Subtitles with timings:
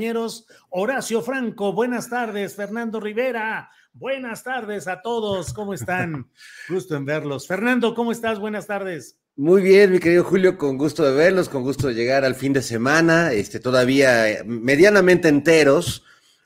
[0.00, 2.54] Compañeros, Horacio Franco, buenas tardes.
[2.54, 5.52] Fernando Rivera, buenas tardes a todos.
[5.52, 6.26] ¿Cómo están?
[6.70, 7.46] Gusto en verlos.
[7.46, 8.38] Fernando, ¿cómo estás?
[8.38, 9.18] Buenas tardes.
[9.36, 12.54] Muy bien, mi querido Julio, con gusto de verlos, con gusto de llegar al fin
[12.54, 16.02] de semana, este, todavía medianamente enteros,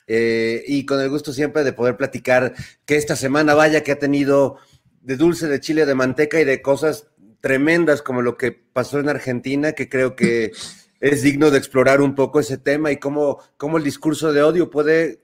[0.09, 4.01] eh, y con el gusto siempre de poder platicar que esta semana vaya que ha
[4.01, 4.57] tenido
[5.01, 7.07] de dulce, de chile, de manteca y de cosas
[7.41, 10.51] tremendas como lo que pasó en Argentina, que creo que
[11.01, 14.71] es digno de explorar un poco ese tema y cómo, cómo el discurso de odio
[14.71, 15.21] puede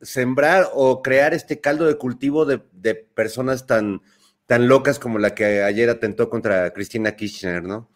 [0.00, 4.02] sembrar o crear este caldo de cultivo de, de personas tan,
[4.46, 7.88] tan locas como la que ayer atentó contra Cristina Kirchner, ¿no?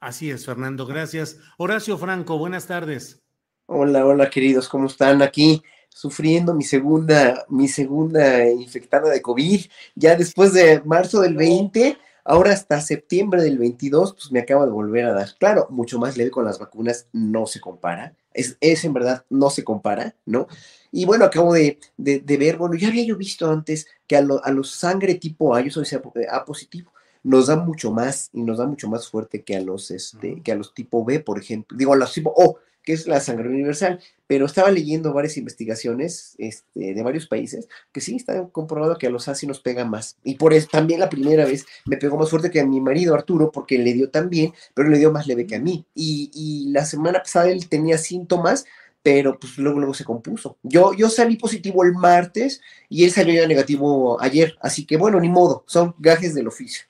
[0.00, 1.38] Así es, Fernando, gracias.
[1.56, 3.20] Horacio Franco, buenas tardes.
[3.66, 5.22] Hola, hola, queridos, ¿cómo están?
[5.22, 9.60] Aquí sufriendo mi segunda, mi segunda infectada de COVID,
[9.96, 14.70] ya después de marzo del 20, ahora hasta septiembre del 22, pues me acaba de
[14.70, 15.28] volver a dar.
[15.38, 19.48] Claro, mucho más leve con las vacunas, no se compara, es, es en verdad, no
[19.48, 20.46] se compara, ¿no?
[20.92, 24.20] Y bueno, acabo de, de, de ver, bueno, ya había yo visto antes que a,
[24.20, 25.86] lo, a los sangre tipo A, yo soy
[26.30, 26.92] A positivo,
[27.22, 30.52] nos da mucho más y nos da mucho más fuerte que a los, este, que
[30.52, 32.58] a los tipo B, por ejemplo, digo, a los tipo O,
[32.88, 38.00] que es la sangre universal, pero estaba leyendo varias investigaciones este, de varios países que
[38.00, 40.16] sí está comprobado que a los A sí nos pega más.
[40.24, 43.14] Y por eso también la primera vez me pegó más fuerte que a mi marido
[43.14, 45.84] Arturo, porque le dio también, pero le dio más leve que a mí.
[45.94, 48.64] Y, y la semana pasada él tenía síntomas,
[49.02, 50.56] pero pues luego, luego se compuso.
[50.62, 55.20] Yo, yo salí positivo el martes y él salió ya negativo ayer, así que bueno,
[55.20, 56.84] ni modo, son gajes del oficio.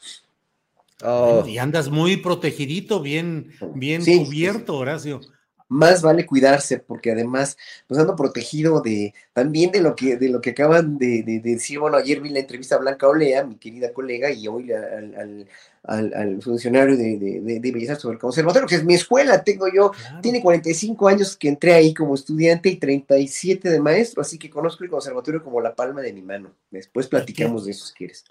[1.03, 1.45] Oh.
[1.45, 5.21] y andas muy protegidito, bien, bien sí, cubierto, Horacio
[5.69, 7.57] más vale cuidarse, porque además,
[7.87, 11.55] pues ando protegido de también de lo que, de lo que acaban de, de, de
[11.55, 11.79] decir.
[11.79, 15.49] Bueno, ayer vi la entrevista a Blanca Olea, mi querida colega, y hoy al, al,
[15.85, 19.69] al, al funcionario de, de, de, Bellas sobre el conservatorio, que es mi escuela, tengo
[19.69, 20.21] yo, claro.
[20.21, 24.85] tiene 45 años que entré ahí como estudiante y 37 de maestro, así que conozco
[24.85, 26.55] el conservatorio como la palma de mi mano.
[26.71, 28.25] Después platicamos de eso si quieres.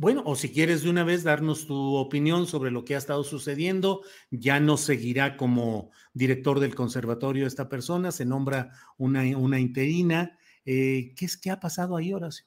[0.00, 3.22] Bueno, o si quieres de una vez darnos tu opinión sobre lo que ha estado
[3.22, 4.00] sucediendo,
[4.30, 10.38] ya no seguirá como director del conservatorio esta persona, se nombra una, una interina.
[10.64, 12.46] Eh, ¿Qué es que ha pasado ahí, Horacio?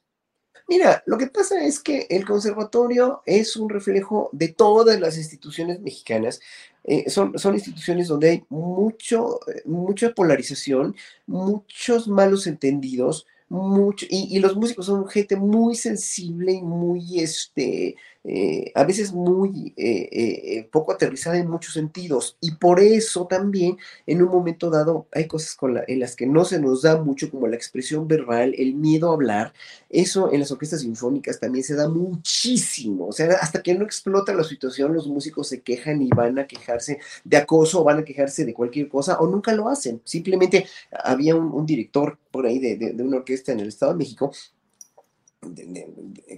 [0.67, 5.79] Mira, lo que pasa es que el conservatorio es un reflejo de todas las instituciones
[5.79, 6.39] mexicanas.
[6.83, 10.95] Eh, son, son, instituciones donde hay mucho, mucha polarización,
[11.27, 13.27] muchos malos entendidos,
[13.61, 19.11] mucho, y, y, los músicos son gente muy sensible y muy, este, eh, a veces
[19.11, 22.37] muy eh, eh, poco aterrizada en muchos sentidos.
[22.39, 25.57] Y por eso también, en un momento dado, hay cosas
[25.87, 29.13] en las que no se nos da mucho, como la expresión verbal, el miedo a
[29.13, 29.53] hablar.
[29.89, 33.07] Eso en las orquestas sinfónicas también se da muchísimo.
[33.07, 36.47] O sea, hasta que no explota la situación, los músicos se quejan y van a
[36.47, 40.01] quejarse de acoso, van a quejarse de cualquier cosa, o nunca lo hacen.
[40.05, 40.65] Simplemente
[41.03, 43.97] había un, un director por ahí de, de, de una orquesta en el Estado de
[43.97, 44.31] México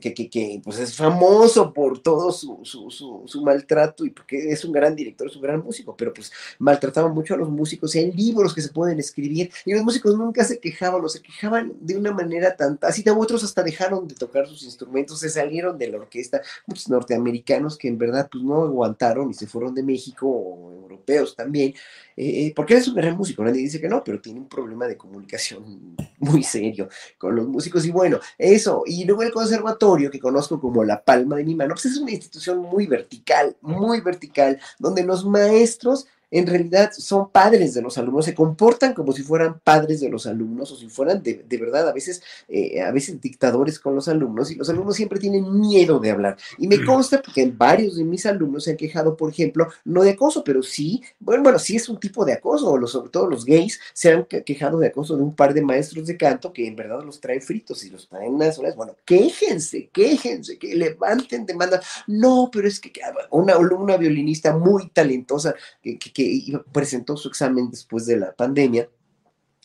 [0.01, 2.89] que, que, que, pues es famoso por todo su, su,
[3.25, 7.09] su, maltrato y porque es un gran director, es un gran músico, pero pues maltrataba
[7.09, 10.43] mucho a los músicos y hay libros que se pueden escribir y los músicos nunca
[10.43, 14.47] se quejaban o se quejaban de una manera tan tácita, otros hasta dejaron de tocar
[14.47, 19.29] sus instrumentos, se salieron de la orquesta, muchos norteamericanos que en verdad pues no aguantaron
[19.29, 21.73] y se fueron de México europeos también,
[22.17, 24.97] eh, porque es un gran músico, nadie dice que no, pero tiene un problema de
[24.97, 27.85] comunicación muy serio con los músicos.
[27.85, 31.73] Y bueno, eso, y luego el conservatorio, que conozco como la palma de mi mano,
[31.73, 36.07] pues es una institución muy vertical, muy vertical, donde los maestros
[36.37, 40.27] en realidad son padres de los alumnos, se comportan como si fueran padres de los
[40.27, 44.51] alumnos o si fueran de, verdad a veces, eh, a veces dictadores con los alumnos
[44.51, 46.35] y los alumnos siempre tienen miedo de hablar.
[46.57, 50.11] Y me consta porque varios de mis alumnos se han quejado, por ejemplo, no de
[50.11, 53.45] acoso, pero sí, bueno, bueno, sí es un tipo de acoso, los, sobre todo los
[53.45, 56.75] gays se han quejado de acoso de un par de maestros de canto que en
[56.75, 61.81] verdad los traen fritos y los traen unas horas, bueno, quéjense, quéjense, que levanten demanda.
[62.07, 62.91] No, pero es que
[63.31, 66.24] una alumna violinista muy talentosa que, que
[66.71, 68.89] presentó su examen después de la pandemia,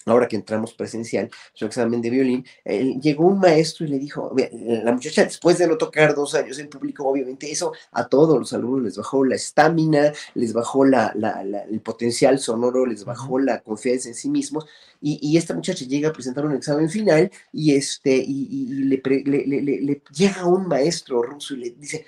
[0.07, 4.93] ahora que entramos presencial, su examen de violín, llegó un maestro y le dijo, la
[4.93, 8.83] muchacha después de no tocar dos años en público, obviamente eso a todos los alumnos
[8.83, 11.15] les bajó la estamina, les bajó la,
[11.71, 14.67] el potencial sonoro, les bajó la confianza en sí mismos,
[15.03, 20.45] y, esta muchacha llega a presentar un examen final y, este, y, le, le llega
[20.45, 22.05] un maestro ruso y le dice,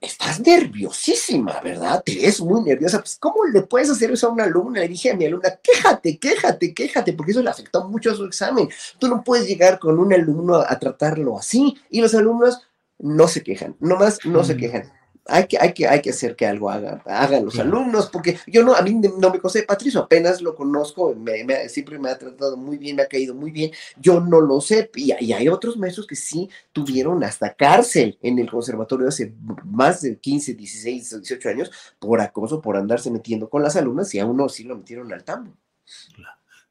[0.00, 2.02] estás nerviosísima, ¿verdad?
[2.04, 3.00] Te ves muy nerviosa.
[3.00, 4.80] Pues, ¿cómo le puedes hacer eso a una alumna?
[4.80, 8.24] Le dije a mi alumna, quéjate, quéjate, quéjate, porque eso le afectó mucho a su
[8.24, 8.68] examen.
[8.98, 11.76] Tú no puedes llegar con un alumno a, tratarlo así.
[11.90, 12.62] Y los alumnos
[12.98, 14.90] no se quejan, nomás no se quejan
[15.30, 18.64] hay que, hay que, hay que hacer que algo haga, hagan los alumnos, porque yo
[18.64, 22.56] no, a mí no me conoce Patricio, apenas lo conozco, me, siempre me ha tratado
[22.56, 26.06] muy bien, me ha caído muy bien, yo no lo sé, y, hay otros maestros
[26.06, 29.32] que sí tuvieron hasta cárcel en el conservatorio hace
[29.64, 34.18] más de 15, 16, 18 años por acoso, por andarse metiendo con las alumnas, y
[34.18, 35.56] a uno sí lo metieron al tambo.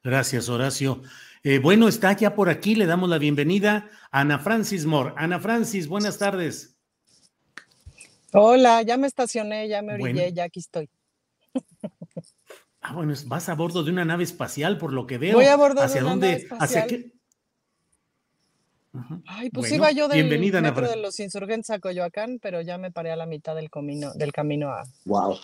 [0.02, 1.02] Gracias, Horacio.
[1.42, 5.14] Eh, bueno, está ya por aquí, le damos la bienvenida a Ana Francis Moore.
[5.16, 6.79] Ana Francis, buenas tardes.
[8.32, 10.88] Hola, ya me estacioné, ya me orillé, ya aquí estoy.
[12.82, 15.34] Ah, bueno, vas a bordo de una nave espacial, por lo que veo.
[15.34, 16.26] Voy a bordo ¿Hacia de una dónde?
[16.28, 16.62] nave espacial.
[16.62, 17.12] ¿Hacia qué?
[19.26, 23.12] Ay, pues iba yo del metro de los insurgentes a Coyoacán, pero ya me paré
[23.12, 24.84] a la mitad del camino, del camino a.
[25.04, 25.38] Wow.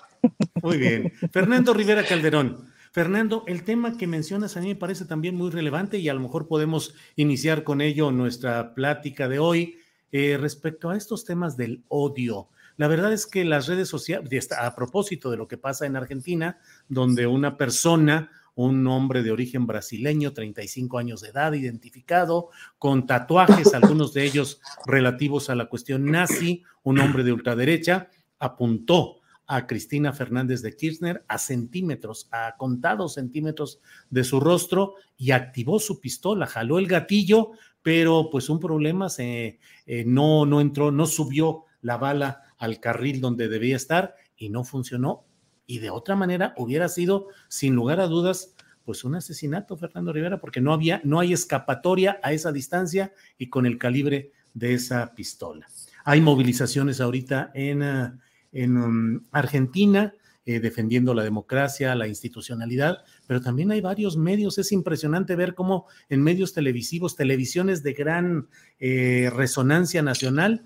[0.63, 1.13] Muy bien.
[1.31, 2.73] Fernando Rivera Calderón.
[2.91, 6.21] Fernando, el tema que mencionas a mí me parece también muy relevante y a lo
[6.21, 9.77] mejor podemos iniciar con ello nuestra plática de hoy
[10.13, 12.49] eh, respecto a estos temas del odio.
[12.77, 16.59] La verdad es que las redes sociales, a propósito de lo que pasa en Argentina,
[16.89, 23.73] donde una persona, un hombre de origen brasileño, 35 años de edad, identificado, con tatuajes,
[23.75, 30.13] algunos de ellos relativos a la cuestión nazi, un hombre de ultraderecha, apuntó a Cristina
[30.13, 33.81] Fernández de Kirchner a centímetros, a contados centímetros
[34.11, 39.61] de su rostro y activó su pistola, jaló el gatillo, pero pues un problema se
[39.87, 44.65] eh, no, no entró, no subió la bala al carril donde debía estar y no
[44.65, 45.25] funcionó.
[45.67, 48.55] Y de otra manera hubiera sido, sin lugar a dudas,
[48.85, 53.49] pues un asesinato, Fernando Rivera, porque no había, no hay escapatoria a esa distancia y
[53.49, 55.67] con el calibre de esa pistola.
[56.05, 58.19] Hay movilizaciones ahorita en, ah,
[58.53, 60.15] en um, Argentina,
[60.49, 64.59] eh, defendiendo la democracia, la institucionalidad, pero también hay varios medios.
[64.59, 68.49] Es impresionante ver cómo en medios televisivos, televisiones de gran
[68.79, 70.65] eh, resonancia nacional,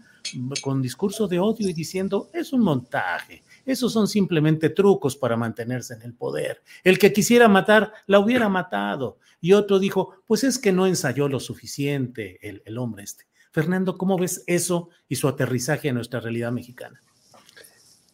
[0.62, 5.94] con discurso de odio y diciendo, es un montaje, esos son simplemente trucos para mantenerse
[5.94, 6.62] en el poder.
[6.84, 9.18] El que quisiera matar, la hubiera matado.
[9.40, 13.24] Y otro dijo, pues es que no ensayó lo suficiente el, el hombre este.
[13.52, 17.00] Fernando, ¿cómo ves eso y su aterrizaje a nuestra realidad mexicana?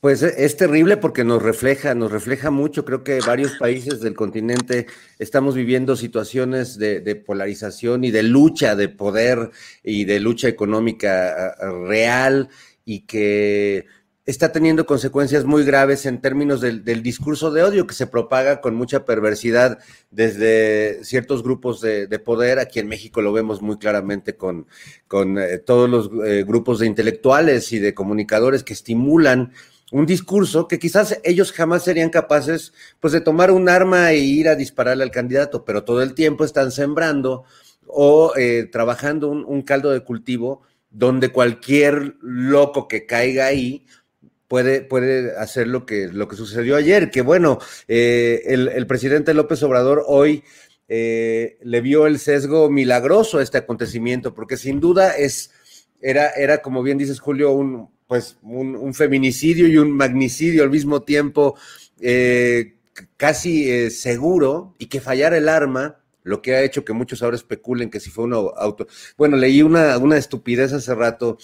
[0.06, 2.84] Pues e, es terrible porque nos refleja, nos refleja mucho.
[2.84, 4.86] Creo que varios países del continente
[5.18, 9.50] estamos viviendo situaciones de, polarización y de lucha de poder
[9.82, 11.56] y de lucha económica
[11.88, 12.50] real
[12.84, 13.86] y que
[14.26, 18.76] está teniendo consecuencias muy graves en términos del, discurso de odio que se propaga con
[18.76, 19.80] mucha perversidad
[20.12, 22.60] desde ciertos grupos de, poder.
[22.60, 24.68] Aquí en México lo vemos muy claramente con,
[25.08, 29.52] con eh, todos los eh, grupos de intelectuales y de comunicadores que estimulan
[29.92, 34.48] un discurso que quizás ellos jamás serían capaces pues de tomar un arma e ir
[34.48, 37.44] a dispararle al candidato, pero todo el tiempo están sembrando
[37.86, 43.86] o eh, trabajando un, caldo de cultivo donde cualquier loco que caiga ahí
[44.48, 49.62] puede, puede hacer lo que, lo que sucedió ayer, que bueno, eh, el, presidente López
[49.62, 50.42] Obrador hoy
[50.88, 55.52] eh, le vio el sesgo milagroso a este acontecimiento, porque sin duda es,
[56.00, 61.02] era, era como bien dices Julio, un, pues un, feminicidio y un magnicidio al mismo
[61.02, 61.56] tiempo
[62.00, 62.76] eh,
[63.16, 67.36] casi eh, seguro y que fallara el arma, lo que ha hecho que muchos ahora
[67.36, 68.86] especulen que si fue un auto.
[69.16, 71.38] Bueno, leí una, una estupidez hace rato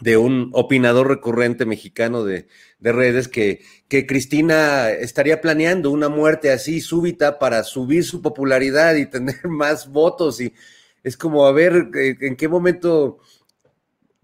[0.00, 2.48] de un opinador recurrente mexicano de,
[2.80, 9.06] redes que, que, Cristina estaría planeando una muerte así súbita para subir su popularidad y
[9.10, 10.40] tener más votos.
[10.40, 10.52] Y
[11.02, 13.18] es como, a ver, eh, ¿en qué momento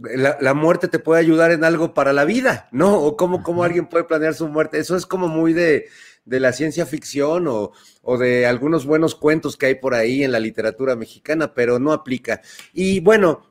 [0.01, 2.99] la, muerte te puede ayudar en algo para la vida, ¿no?
[2.99, 4.79] O cómo, cómo alguien puede planear su muerte.
[4.79, 5.89] Eso es como muy de,
[6.25, 10.33] de la ciencia ficción o, o, de algunos buenos cuentos que hay por ahí en
[10.33, 12.41] la literatura mexicana, pero no aplica.
[12.73, 13.43] Y bueno,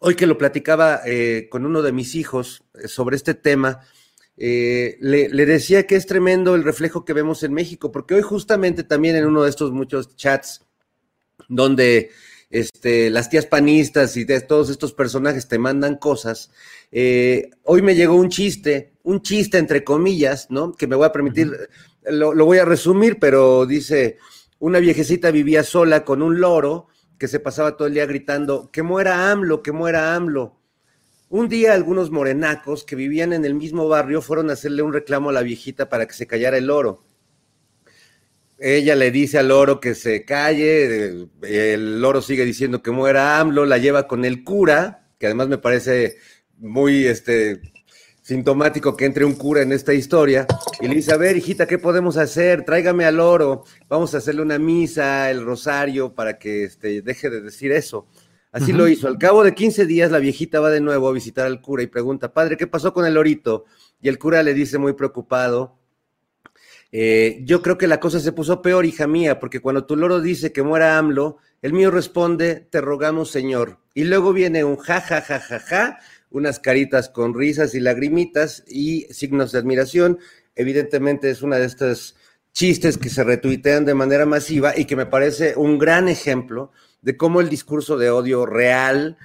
[0.00, 3.80] hoy que lo platicaba eh, con uno de mis hijos eh, sobre este tema,
[4.36, 8.22] eh, le, le, decía que es tremendo el reflejo que vemos en México, porque hoy
[8.22, 10.62] justamente también en uno de estos muchos chats
[11.48, 12.10] donde
[12.54, 16.52] este, las tías panistas y de todos estos personajes te mandan cosas,
[16.92, 20.72] eh, hoy me llegó un chiste, un chiste entre comillas, ¿no?
[20.72, 21.50] Que me voy a permitir,
[22.04, 24.18] lo, lo voy a resumir, pero dice,
[24.60, 26.86] una viejecita vivía sola con un loro
[27.18, 30.56] que se pasaba todo el día gritando, que muera AMLO, que muera AMLO.
[31.30, 35.30] Un día algunos morenacos que vivían en el mismo barrio fueron a hacerle un reclamo
[35.30, 37.02] a la viejita para que se callara el loro.
[38.58, 43.66] Ella le dice al loro que se calle, el loro sigue diciendo que muera AMLO,
[43.66, 46.18] la lleva con el cura, que además me parece
[46.58, 47.60] muy este,
[48.22, 50.46] sintomático que entre un cura en esta historia,
[50.80, 52.64] y le dice, a ver, hijita, ¿qué podemos hacer?
[52.64, 57.40] Tráigame al loro, vamos a hacerle una misa, el rosario, para que este, deje de
[57.40, 58.06] decir eso.
[58.52, 59.08] Así lo hizo.
[59.08, 61.88] Al cabo de 15 días, la viejita va de nuevo a visitar al cura y
[61.88, 63.64] pregunta, padre, ¿qué pasó con el lorito?
[64.00, 65.80] Y el cura le dice muy preocupado,
[66.96, 70.20] eh, yo creo que la cosa se puso peor, hija mía, porque cuando tu loro
[70.20, 73.80] dice que muera AMLO, el mío responde, te rogamos, señor.
[73.94, 75.98] Y luego viene un ja, ja, ja, ja, ja,
[76.30, 80.20] unas caritas con risas y lagrimitas y signos de admiración.
[80.54, 82.14] Evidentemente es una de estas
[82.52, 86.70] chistes que se retuitean de manera masiva y que me parece un gran ejemplo
[87.02, 89.18] de cómo el discurso de odio real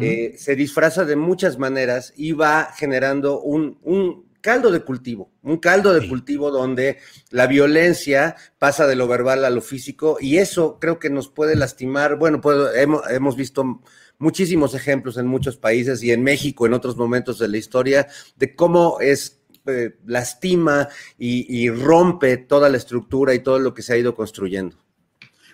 [0.00, 5.56] eh, se disfraza de muchas maneras y va generando un, un, caldo de cultivo, un
[5.56, 6.98] caldo de cultivo donde
[7.30, 11.56] la violencia pasa de lo verbal a lo físico y eso creo que nos puede
[11.56, 12.16] lastimar.
[12.16, 12.40] Bueno,
[12.76, 13.82] hemos, hemos visto
[14.18, 18.54] muchísimos ejemplos en muchos países y en México en otros momentos de la historia de
[18.54, 23.94] cómo es eh, lastima y, y, rompe toda la estructura y todo lo que se
[23.94, 24.76] ha ido construyendo.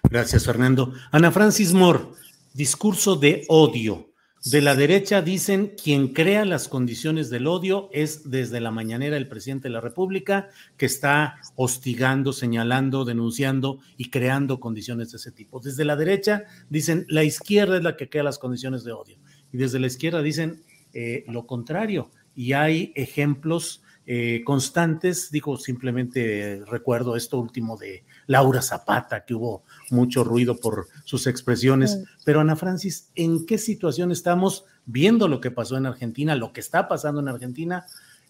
[0.02, 0.92] Gracias, Fernando.
[1.12, 2.08] Ana Francis Moore,
[2.52, 4.11] discurso de odio.
[4.44, 9.28] De la derecha dicen quien crea las condiciones del odio es desde la mañanera el
[9.28, 15.60] presidente de la República que está hostigando, señalando, denunciando y creando condiciones de ese tipo.
[15.60, 19.16] Desde la derecha dicen la izquierda es la que crea las condiciones de odio
[19.52, 25.30] y desde la izquierda dicen eh, lo contrario y hay ejemplos eh, constantes.
[25.30, 32.02] Digo, simplemente recuerdo esto último de Laura Zapata, que hubo mucho ruido por sus expresiones.
[32.24, 36.60] Pero Ana Francis, ¿en qué situación estamos viendo lo que pasó en Argentina, lo que
[36.60, 37.86] está pasando en Argentina?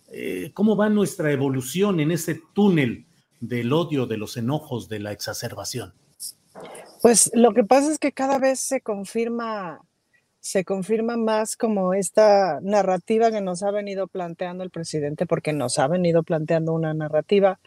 [0.08, 3.06] Eh, ¿Cómo va nuestra evolución en ese túnel
[3.40, 5.94] del odio, de los enojos, de la exacerbación?
[7.00, 9.80] Pues lo que pasa es que cada vez se confirma,
[10.42, 15.78] se confirma más como esta narrativa que nos ha venido planteando el presidente, porque nos
[15.78, 17.60] ha venido planteando una narrativa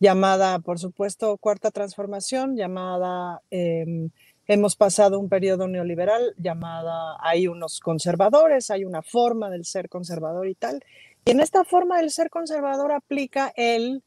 [0.00, 4.10] llamada, por supuesto, cuarta transformación, llamada, eh,
[4.48, 10.48] hemos pasado un periodo neoliberal, llamada, hay unos conservadores, hay una forma del ser conservador
[10.48, 10.82] y tal.
[11.24, 14.02] Y en esta forma del ser conservador aplica el,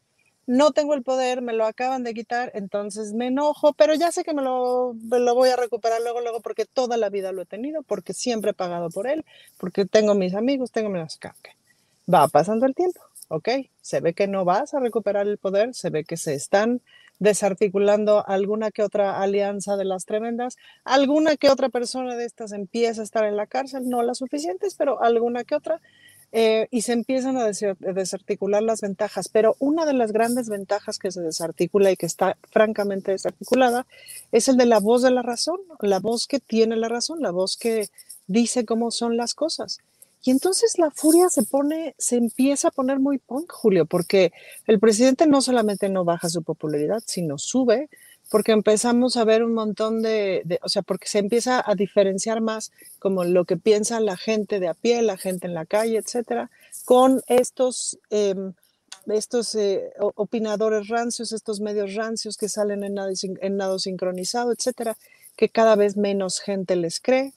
[0.47, 4.23] no tengo el poder, me lo acaban de quitar, entonces me enojo, pero ya sé
[4.23, 7.43] que me lo, me lo voy a recuperar luego, luego, porque toda la vida lo
[7.43, 9.25] he tenido, porque siempre he pagado por él,
[9.57, 11.19] porque tengo mis amigos, tengo mis...
[12.11, 13.47] Va pasando el tiempo ok,
[13.81, 16.81] se ve que no vas a recuperar el poder, se ve que se están
[17.19, 22.99] desarticulando alguna que otra alianza de las tremendas, alguna que otra persona de estas empieza
[22.99, 25.79] a estar en la cárcel, no las suficientes, pero alguna que otra,
[26.31, 29.29] eh, y se empiezan a desarticular las ventajas.
[29.29, 33.85] Pero una de las grandes ventajas que se desarticula y que está francamente desarticulada
[34.31, 37.31] es el de la voz de la razón, la voz que tiene la razón, la
[37.31, 37.89] voz que
[38.27, 39.79] dice cómo son las cosas.
[40.23, 44.31] Y entonces la furia se pone, se empieza a poner muy punk, Julio, porque
[44.67, 47.89] el presidente no solamente no baja su popularidad, sino sube,
[48.31, 52.71] porque empezamos a ver un montón de, o sea, porque se empieza a diferenciar más
[52.97, 56.49] como lo que piensa la gente de a pie, la gente en la calle, etcétera,
[56.85, 58.53] con estos, em,
[59.07, 64.95] estos eh, opinadores rancios, estos medios rancios que salen en nado, en nado sincronizado, etcétera,
[65.35, 67.33] que cada vez menos gente les cree.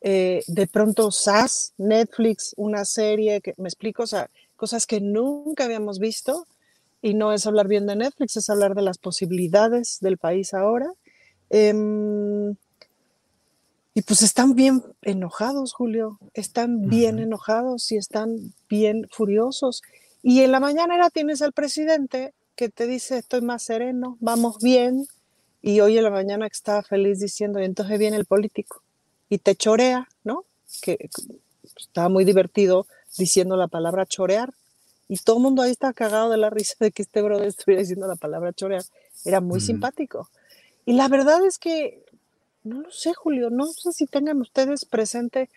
[0.00, 5.64] Eh, de pronto SAS, Netflix, una serie, que me explico, o sea, cosas que nunca
[5.64, 6.46] habíamos visto
[7.02, 10.92] y no es hablar bien de Netflix, es hablar de las posibilidades del país ahora.
[11.50, 12.56] Em,
[13.94, 19.82] y pues están bien enojados, Julio, están bien enojados y están bien furiosos.
[20.22, 24.58] Y en la mañana era tienes al presidente que te dice estoy más sereno, vamos
[24.58, 25.06] bien,
[25.62, 28.82] y hoy en la mañana estaba feliz diciendo, y entonces viene el político
[29.28, 30.44] y te chorea, ¿no?
[30.80, 31.10] Que
[31.76, 32.86] estaba muy divertido
[33.16, 34.54] diciendo la palabra chorear.
[35.08, 37.80] Y todo el mundo ahí está cagado de la risa de que este brother estuviera
[37.80, 38.84] diciendo la palabra chorear.
[39.24, 40.28] Era muy simpático.
[40.84, 42.04] Y la verdad es que,
[42.62, 45.48] no lo sé, Julio, no sé si tengan ustedes presente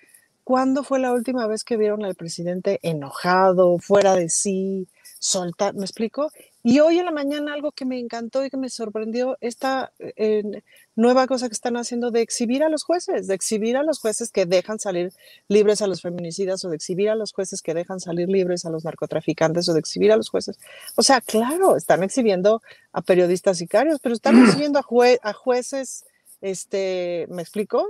[0.44, 4.88] cuándo fue la última vez que vieron al presidente enojado, fuera de sí,
[5.20, 6.32] soltar, ¿me explico?
[6.64, 10.62] Y hoy en la mañana algo que me encantó y que me sorprendió, esta eh,
[10.96, 14.32] nueva cosa que están haciendo de exhibir a los jueces, de exhibir a los jueces
[14.32, 15.12] que dejan salir
[15.48, 18.70] libres a los feminicidas o de exhibir a los jueces que dejan salir libres a
[18.70, 20.60] los narcotraficantes o de exhibir a los jueces.
[20.96, 24.86] O sea, claro, están exhibiendo a periodistas sicarios, pero están exhibiendo a,
[25.24, 26.06] a jueces,
[26.42, 27.88] este, ¿me explico?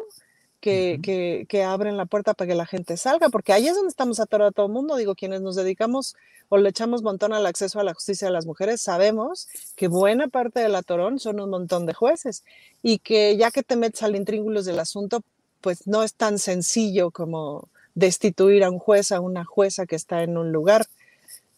[0.62, 4.20] Que, que, abren la puerta para que la gente salga, porque ahí es donde estamos
[4.20, 4.96] atorados a todo el mundo.
[4.96, 6.16] Digo, quienes nos dedicamos
[6.50, 10.28] o le echamos montón al acceso a la justicia de las mujeres, sabemos que buena
[10.28, 12.44] parte del atorón son un montón de jueces
[12.84, 15.24] y que ya que te metes al intríngulos del asunto,
[15.62, 20.24] pues no es tan sencillo como destituir a un juez, a una jueza que está
[20.24, 20.86] en un lugar.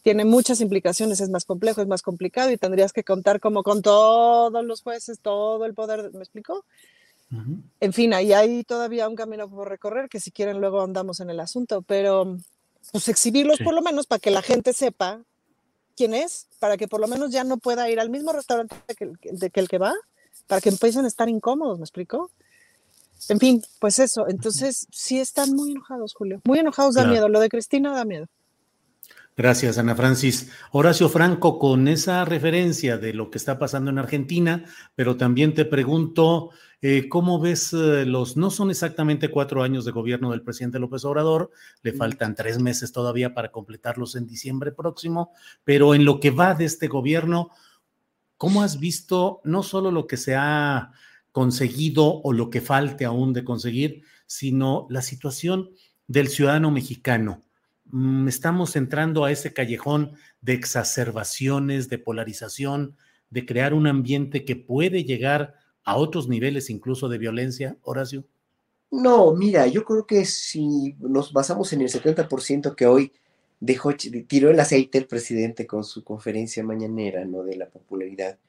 [0.01, 3.81] Tiene muchas implicaciones, es más complejo, es más complicado y tendrías que contar como con
[3.81, 6.23] todos los jueces, todo el poder, ¿me
[7.79, 11.29] En fin, ahí hay todavía un camino por recorrer que si quieren luego andamos en
[11.29, 12.37] el asunto, pero
[12.91, 15.21] pues exhibirlos por lo menos para que la gente sepa
[15.95, 19.05] quién es, para que por lo menos ya no pueda ir al mismo restaurante que
[19.05, 19.93] el que, el que va,
[20.47, 22.31] para que empiecen a estar incómodos, ¿me explico?
[23.29, 27.39] En fin, pues eso, entonces sí están muy enojados, Julio, muy enojados, da miedo, lo
[27.39, 28.27] de Cristina da miedo.
[29.35, 30.51] Gracias, Ana Francis.
[30.71, 34.63] Horacio Franco, con esa referencia de lo que está pasando en Argentina,
[34.93, 36.51] pero también te pregunto,
[36.83, 41.03] eh, ¿cómo ves eh, los, no son exactamente cuatro años de gobierno del presidente López
[41.03, 41.49] Obrador,
[41.81, 45.31] le faltan tres meses todavía para completarlos en diciembre próximo,
[45.63, 47.49] pero en lo que va de este gobierno,
[48.37, 50.91] ¿cómo has visto no solo lo que se ha
[51.31, 55.71] conseguido o lo que falte aún de conseguir, sino la situación
[56.05, 57.41] del ciudadano mexicano?
[57.93, 62.97] Mm, estamos entrando a ese callejón de exacerbaciones, de polarización,
[63.29, 68.23] de crear un ambiente que puede llegar a otros niveles incluso de violencia, Horacio?
[68.89, 73.11] No, mira, yo creo que si nos basamos en el 70% que hoy
[73.59, 77.43] dejó, tiró el aceite el presidente con su conferencia mañanera, ¿no?
[77.43, 78.39] De la popularidad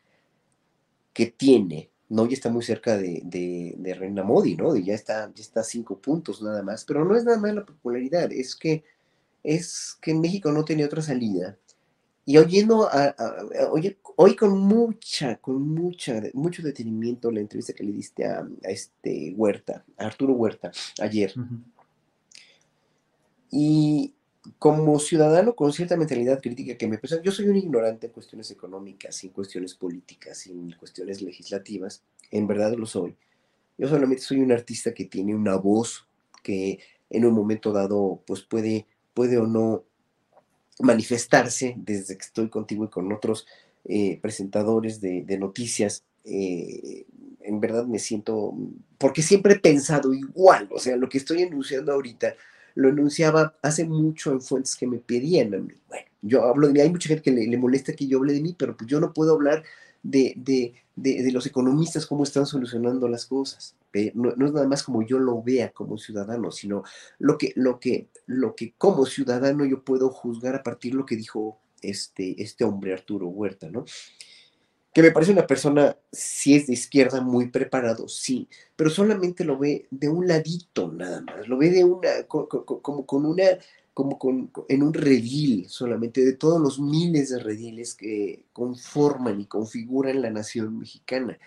[1.13, 2.27] que tiene, ¿no?
[2.27, 4.75] Ya está muy cerca de, de, de Reina Modi, ¿no?
[4.75, 8.33] Ya está, ya está cinco puntos nada más, pero no es nada más la popularidad,
[8.33, 8.85] es que
[9.45, 11.57] es que México no tenía otra salida.
[12.27, 13.15] Y oyendo, a,
[14.17, 19.85] hoy con mucha, con mucha, mucho detenimiento la entrevista que le diste a, este Huerta,
[19.99, 21.35] a Arturo Huerta, ayer.
[23.51, 24.15] Y
[24.59, 28.51] como ciudadano con cierta mentalidad crítica que me pesa, yo soy un ignorante en cuestiones
[28.51, 33.15] económicas, en cuestiones políticas, en cuestiones legislativas, en verdad lo soy.
[33.77, 36.07] Yo solamente soy un artista que tiene una voz
[36.43, 36.79] que
[37.11, 39.85] en un momento dado pues puede puede o no
[40.81, 43.47] manifestarse desde que estoy contigo y con otros
[43.85, 46.05] eh, presentadores de, noticias.
[46.25, 47.07] Eh,
[47.41, 48.55] en verdad me siento,
[48.99, 52.35] porque siempre he pensado igual, o sea, lo que estoy enunciando ahorita,
[52.75, 55.75] lo enunciaba hace mucho en fuentes que me pedían a mí.
[55.89, 58.33] Bueno, yo hablo de mí, hay mucha gente que le, le molesta que yo hable
[58.33, 59.63] de mí, pero pues yo no puedo hablar
[60.03, 63.75] de, de, de, los economistas cómo están solucionando las cosas.
[64.15, 66.83] No, es nada más como yo lo vea como ciudadano, sino
[67.19, 71.07] lo que, lo que, lo que como ciudadano yo puedo juzgar a partir de lo
[71.07, 73.85] que dijo este, este hombre Arturo Huerta, ¿no?
[74.93, 79.59] Que me parece una persona, si es de izquierda, muy preparado, sí, pero solamente lo
[79.59, 83.59] ve de un ladito nada más, lo ve de una, como con una
[83.95, 84.19] como
[84.69, 90.31] en un redil solamente de todos los miles de rediles que conforman y configuran la
[90.31, 91.39] nación mexicana.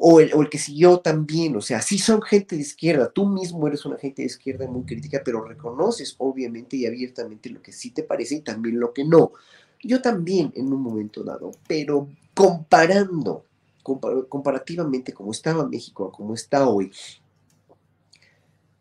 [0.00, 3.26] O el, o el, que siguió también, o sea, sí son gente de izquierda, tú
[3.26, 7.72] mismo eres una gente de izquierda muy crítica, pero reconoces obviamente y abiertamente lo que
[7.72, 9.32] sí te parece y también lo que no.
[9.82, 13.44] Yo también en un momento dado, pero comparando,
[13.82, 16.92] comparativamente como estaba México, como está hoy,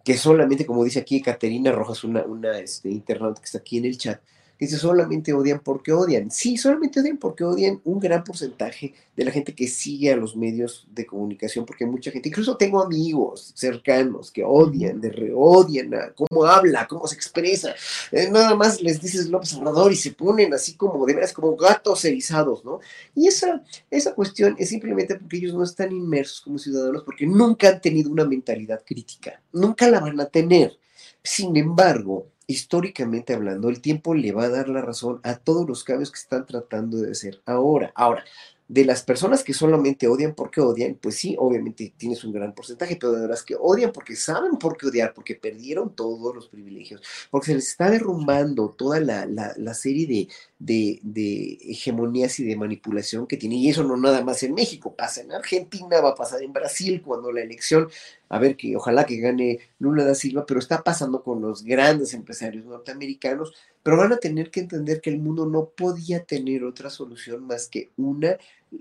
[0.03, 3.85] que solamente, como dice aquí Caterina Rojas, una, una este, internauta que está aquí en
[3.85, 4.21] el chat,
[4.59, 6.31] dice solamente odian porque odian.
[6.31, 10.35] Sí, solamente odian porque odian un gran porcentaje de la gente que sigue a los
[10.35, 15.93] medios de comunicación, porque mucha gente, incluso tengo amigos cercanos que odian, de re, odian
[15.93, 17.73] a cómo habla, cómo se expresa.
[18.11, 21.55] Eh, nada más les dices López Obrador y se ponen así como de veras como
[21.55, 22.79] gatos erizados, ¿no?
[23.15, 27.69] Y esa, esa cuestión es simplemente porque ellos no están inmersos como ciudadanos, porque nunca
[27.69, 30.77] han tenido una mentalidad crítica, nunca la van a tener.
[31.23, 35.83] Sin embargo, históricamente hablando, el tiempo le va a dar la razón a todos los
[35.83, 37.91] cambios que están tratando de hacer ahora.
[37.93, 38.23] Ahora,
[38.67, 42.97] de las personas que solamente odian porque odian, pues sí, obviamente tienes un gran porcentaje,
[42.97, 47.01] pero de las que odian porque saben por qué odiar, porque perdieron todos los privilegios,
[47.31, 50.27] porque se les está derrumbando toda la, la, serie de,
[50.59, 53.55] de, hegemonías y de manipulación que tiene.
[53.55, 57.01] Y eso no nada más en México, pasa en Argentina, va a pasar en Brasil
[57.03, 57.89] cuando la elección,
[58.29, 62.13] a ver que ojalá que gane Lula da Silva, pero está pasando con los grandes
[62.13, 66.89] empresarios norteamericanos, pero van a tener que entender que el mundo no podía tener otra
[66.89, 68.37] solución más que una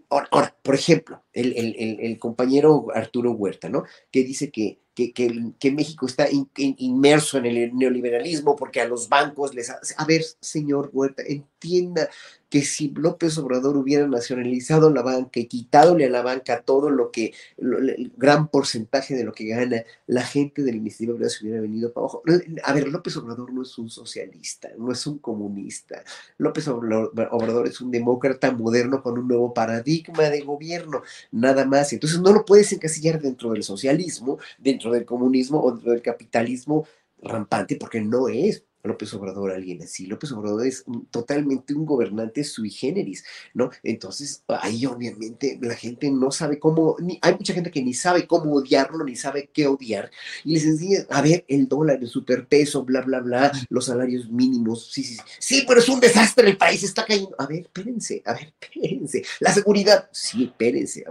[0.08, 3.84] Ahora, por ejemplo, el, compañero Arturo Huerta, ¿no?
[4.10, 5.12] Que dice que, que,
[5.58, 9.68] que, México está inmerso en el neoliberalismo porque a los bancos les...
[9.70, 12.08] A ver, señor Huerta, entienda
[12.48, 17.10] que si López Obrador hubiera nacionalizado la banca y quitadole a la banca todo lo
[17.10, 21.60] que, el gran porcentaje de lo que gana la gente del Ministerio de se hubiera
[21.60, 22.22] venido para abajo.
[22.62, 26.04] A ver, López Obrador no es un socialista, no es un comunista.
[26.38, 31.92] López Obrador es un demócrata moderno con un nuevo paradigma de gobierno, nada más.
[31.92, 36.86] Entonces no lo puedes encasillar dentro del socialismo, dentro del comunismo o dentro del capitalismo
[37.22, 38.64] rampante, porque no es.
[38.86, 40.06] López Obrador alguien así.
[40.06, 43.70] López Obrador es totalmente un gobernante sui generis, ¿no?
[43.82, 48.54] Entonces, ahí obviamente la gente no sabe cómo, hay mucha gente que ni sabe cómo
[48.54, 50.10] odiarlo, ni sabe qué odiar,
[50.44, 54.90] y les decía, a ver, el dólar, el superpeso, bla, bla, bla, los salarios mínimos,
[54.92, 57.34] sí, sí, sí, sí, pero es un desastre, el país está cayendo.
[57.38, 59.24] A ver, espérense, a ver, espérense.
[59.40, 61.04] La seguridad, sí, espérense,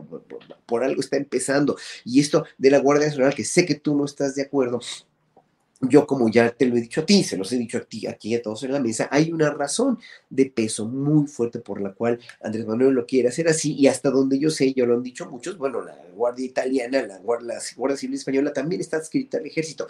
[0.65, 1.77] por algo está empezando.
[2.03, 4.79] Y esto de la Guardia Nacional, que sé que tú no estás de acuerdo,
[5.81, 8.07] yo como ya te lo he dicho a ti, se los he dicho a ti,
[8.07, 11.93] aquí a todos en la mesa, hay una razón de peso muy fuerte por la
[11.93, 15.03] cual Andrés Manuel lo quiere hacer así y hasta donde yo sé, yo lo han
[15.03, 19.87] dicho muchos, bueno, la Guardia Italiana, la Guardia, Civil Española también está adscrita al ejército.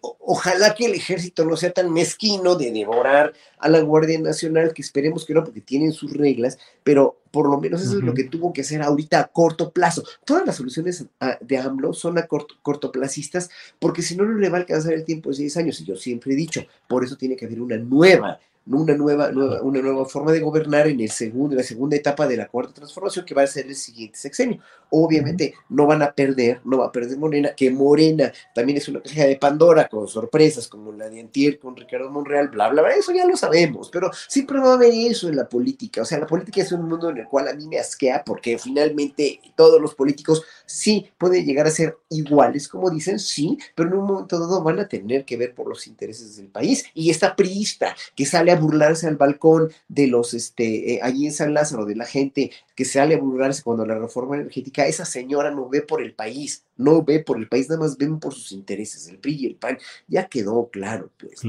[0.00, 4.82] ojalá que el ejército no sea tan mezquino de devorar a la Guardia Nacional, que
[4.82, 8.24] esperemos que no, porque tienen sus reglas, pero por lo menos eso es lo que
[8.24, 10.02] tuvo que hacer ahorita a corto plazo.
[10.24, 11.04] Todas las soluciones
[11.42, 15.04] de AMLO son a corto, cortoplacistas, porque si no, no le va a alcanzar el
[15.04, 15.78] tiempo de seis años.
[15.82, 19.62] Y yo siempre he dicho, por eso tiene que haber una nueva una nueva, nueva,
[19.62, 23.24] una nueva forma de gobernar en el segundo, la segunda etapa de la cuarta transformación,
[23.24, 24.60] que va a ser el siguiente sexenio.
[24.90, 29.02] Obviamente no van a perder, no va a perder Morena, que Morena también es una
[29.02, 32.94] caja de Pandora con sorpresas como la de Antier con Ricardo Monreal, bla, bla, bla,
[32.94, 36.02] eso ya lo sabemos, pero siempre va a haber eso en la política.
[36.02, 38.58] O sea, la política es un mundo en el cual a mí me asquea porque
[38.58, 43.96] finalmente todos los políticos sí pueden llegar a ser iguales, como dicen, sí, pero en
[43.96, 46.84] un momento dado van a tener que ver por los intereses del país.
[46.94, 51.32] Y esta priista que sale a burlarse al balcón de los, este, eh, allí en
[51.32, 55.50] San Lázaro, de la gente que sale a burlarse cuando la reforma energética, esa señora
[55.50, 58.52] no ve por el país, no ve por el país, nada más ven por sus
[58.52, 61.42] intereses, el PRI y el PAN, ya quedó claro, pues.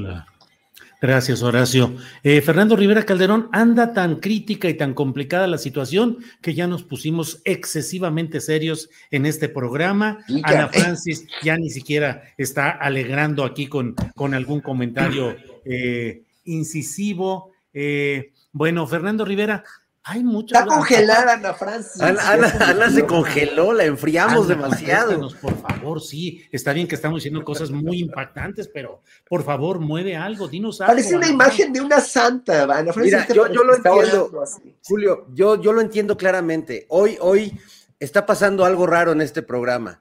[1.00, 1.94] Gracias, Horacio.
[2.24, 6.82] Eh, Fernando Rivera Calderón, anda tan crítica y tan complicada la situación que ya nos
[6.82, 10.24] pusimos excesivamente serios en este programa.
[10.42, 17.52] Ana Francis ya ni siquiera está alegrando aquí con, con algún comentario eh, incisivo.
[17.72, 19.64] Eh, bueno, Fernando Rivera,
[20.02, 20.58] hay mucha.
[20.58, 22.00] Está congelada Ana Francis.
[22.00, 25.28] Ana, se congeló, la enfriamos demasiado.
[25.40, 26.44] Por favor, sí.
[26.50, 30.92] Está bien que estamos diciendo cosas muy impactantes, pero por favor, mueve algo, dinos algo.
[30.92, 33.14] Parece una imagen de una santa, Ana Francis.
[33.14, 34.44] Mira, yo, yo lo entiendo,
[34.82, 36.86] Julio, yo, yo lo entiendo claramente.
[36.88, 37.60] Hoy, hoy
[38.00, 40.00] está pasando algo raro en este programa.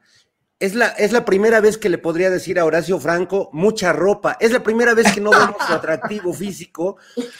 [0.60, 4.38] Es la, es la primera vez que le podría decir a Horacio Franco mucha ropa.
[4.40, 6.98] Es la primera vez que no vemos su atractivo físico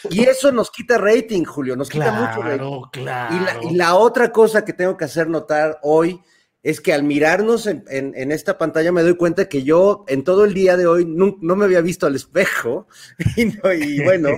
[0.08, 1.74] y eso nos quita rating, Julio.
[1.74, 2.82] Nos quita mucho rating.
[2.92, 3.34] Claro.
[3.34, 6.20] Y la, y la otra cosa que tengo que hacer notar hoy
[6.62, 10.44] es que al mirarnos en, en, esta pantalla me doy cuenta que yo en todo
[10.44, 12.88] el día de hoy no, me había visto al espejo
[13.36, 14.30] y, bueno,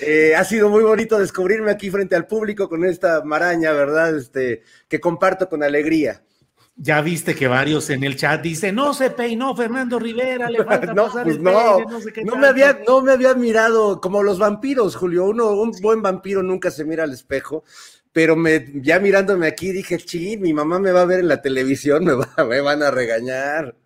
[0.00, 4.16] eh, ha sido muy bonito descubrirme aquí frente al público con esta maraña, ¿verdad?
[4.16, 6.22] Este, que comparto con alegría.
[6.82, 10.94] Ya viste que varios en el chat dicen, no se peinó Fernando Rivera, le falta
[10.94, 11.80] no, pues no,
[12.24, 15.26] no, me había, no me había mirado como los vampiros, Julio.
[15.26, 17.64] Uno, un buen vampiro nunca se mira al espejo,
[18.12, 21.42] pero me, ya mirándome aquí dije, ching, mi mamá me va a ver en la
[21.42, 23.76] televisión, me, va, me van a regañar.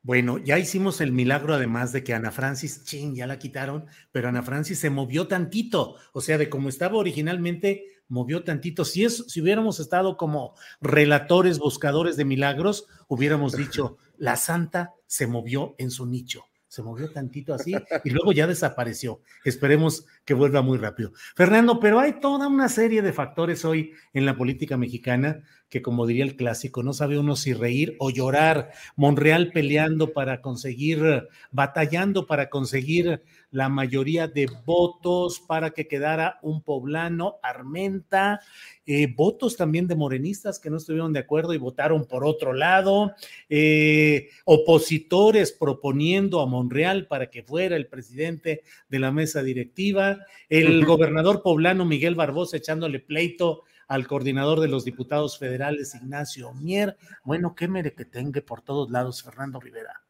[0.00, 4.30] Bueno, ya hicimos el milagro además de que Ana Francis, ching, ya la quitaron, pero
[4.30, 8.84] Ana Francis se movió tantito, o sea, de como estaba originalmente, movió tantito.
[8.84, 15.26] Si, es, si hubiéramos estado como relatores, buscadores de milagros, hubiéramos dicho, la santa se
[15.26, 16.44] movió en su nicho.
[16.68, 19.22] Se movió tantito así y luego ya desapareció.
[19.42, 21.12] Esperemos que vuelva muy rápido.
[21.34, 26.06] Fernando, pero hay toda una serie de factores hoy en la política mexicana que, como
[26.06, 28.70] diría el clásico, no sabe uno si reír o llorar.
[28.96, 36.62] Monreal peleando para conseguir, batallando para conseguir la mayoría de votos para que quedara un
[36.62, 38.40] poblano, Armenta,
[38.84, 43.12] eh, votos también de morenistas que no estuvieron de acuerdo y votaron por otro lado,
[43.48, 50.84] eh, opositores proponiendo a Monreal para que fuera el presidente de la mesa directiva, el
[50.84, 56.96] gobernador poblano Miguel Barbosa echándole pleito al coordinador de los diputados federales, Ignacio Mier.
[57.24, 60.07] Bueno, qué merequetengue por todos lados, Fernando Rivera.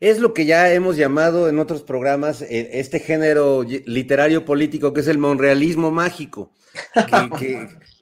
[0.00, 5.00] Es lo que ya hemos llamado en otros programas eh, este género literario político que
[5.00, 6.52] es el monrealismo mágico,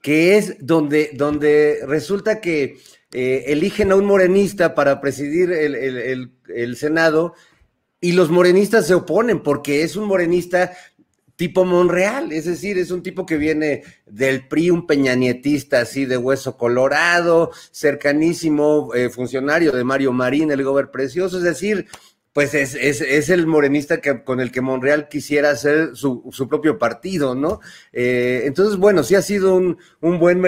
[0.02, 2.78] que, es donde, donde resulta que
[3.12, 7.34] eh, eligen a un morenista para presidir el Senado
[8.02, 10.72] y los morenistas se oponen porque es un morenista
[11.42, 16.16] tipo Monreal, es decir, es un tipo que viene del PRI, un peñanietista así de
[16.16, 21.88] hueso colorado, cercanísimo eh, funcionario de Mario Marín, el gober precioso, es decir,
[22.32, 26.48] pues es, es, es, el morenista que, con el que Monreal quisiera hacer su, su
[26.48, 27.60] propio partido, ¿no?
[27.92, 30.42] Eh, entonces, bueno, sí ha sido un, un buen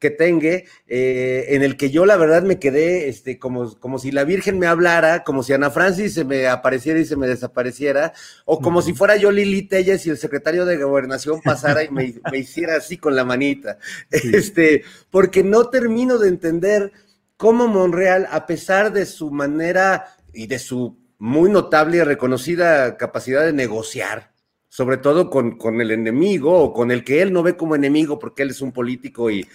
[0.00, 0.48] que tenga,
[0.88, 4.58] eh, en el que yo la verdad me quedé este, como, como si la Virgen
[4.58, 8.12] me hablara, como si Ana Francis se me apareciera y se me desapareciera,
[8.44, 12.14] o como si fuera yo Lili Telles y el secretario de Gobernación pasara y me,
[12.32, 13.78] me hiciera así con la manita.
[14.38, 16.92] Este, porque no termino de entender
[17.36, 23.44] cómo Monreal, a pesar de su manera y de su muy notable y reconocida capacidad
[23.44, 24.32] de negociar,
[24.68, 28.18] sobre todo con, con, el enemigo o con el que él no ve como enemigo
[28.18, 29.46] porque él es un político y,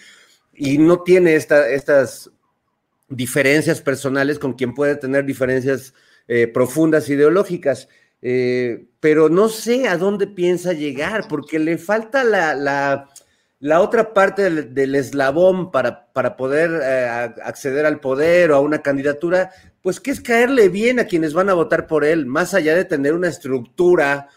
[0.53, 2.31] y no tiene esta, estas
[3.07, 5.93] diferencias personales con quien puede tener diferencias
[6.27, 7.87] eh, profundas ideológicas.
[8.21, 13.09] Eh, pero no sé a dónde piensa llegar porque le falta la, la,
[13.59, 18.61] la otra parte del, del eslabón para, para poder eh, acceder al poder o a
[18.61, 19.51] una candidatura,
[19.83, 22.85] pues que es caerle bien a quienes van a votar por él, más allá de
[22.85, 24.29] tener una estructura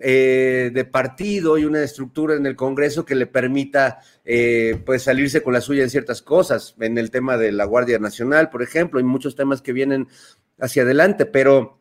[0.00, 5.42] eh, de partido y una estructura en el Congreso que le permita eh, pues salirse
[5.42, 9.00] con la suya en ciertas cosas, en el tema de la Guardia Nacional, por ejemplo,
[9.00, 10.06] y muchos temas que vienen
[10.60, 11.80] hacia adelante, pero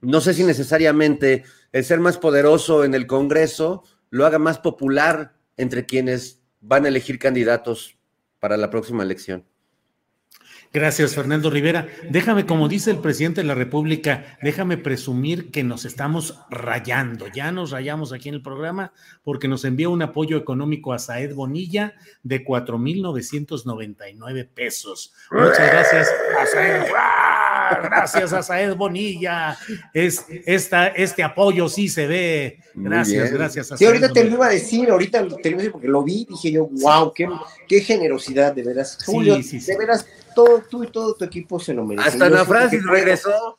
[0.00, 5.34] no sé si necesariamente el ser más poderoso en el Congreso lo haga más popular
[5.56, 7.98] entre quienes van a elegir candidatos
[8.38, 9.49] para la próxima elección.
[10.72, 11.88] Gracias, Fernando Rivera.
[12.10, 17.26] Déjame, como dice el presidente de la República, déjame presumir que nos estamos rayando.
[17.26, 18.92] Ya nos rayamos aquí en el programa
[19.24, 25.12] porque nos envió un apoyo económico a Saed Bonilla de 4.999 pesos.
[25.32, 26.84] Muchas gracias a Saed.
[27.82, 29.56] Gracias a Saed Bonilla.
[29.92, 32.60] Es, esta, este apoyo sí se ve.
[32.74, 35.58] Gracias, gracias a Sí, ahorita te lo iba a decir, ahorita te lo iba a
[35.58, 37.28] decir porque lo vi, dije yo, wow, qué,
[37.68, 38.98] qué generosidad, de veras.
[39.04, 39.72] Julio, sí, sí, sí.
[39.72, 42.12] de veras todo, tú y todo tu equipo se lo merecen.
[42.12, 43.56] Hasta Ana Francis regresó.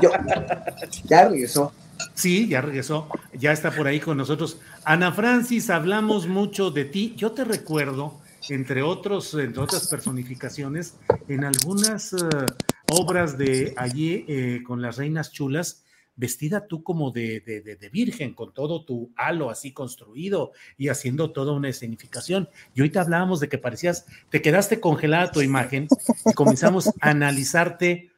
[1.04, 1.72] ya regresó.
[2.14, 4.58] Sí, ya regresó, ya está por ahí con nosotros.
[4.84, 7.14] Ana Francis, hablamos mucho de ti.
[7.16, 12.46] Yo te recuerdo, entre otros, entre otras personificaciones, en algunas uh,
[12.90, 18.34] obras de allí eh, con las reinas chulas, vestida tú como de, de, de, virgen,
[18.34, 22.48] con todo tu halo así construido y haciendo toda una escenificación.
[22.74, 25.88] Y ahorita hablábamos de que parecías, te quedaste congelada tu imagen
[26.26, 28.11] y comenzamos a analizarte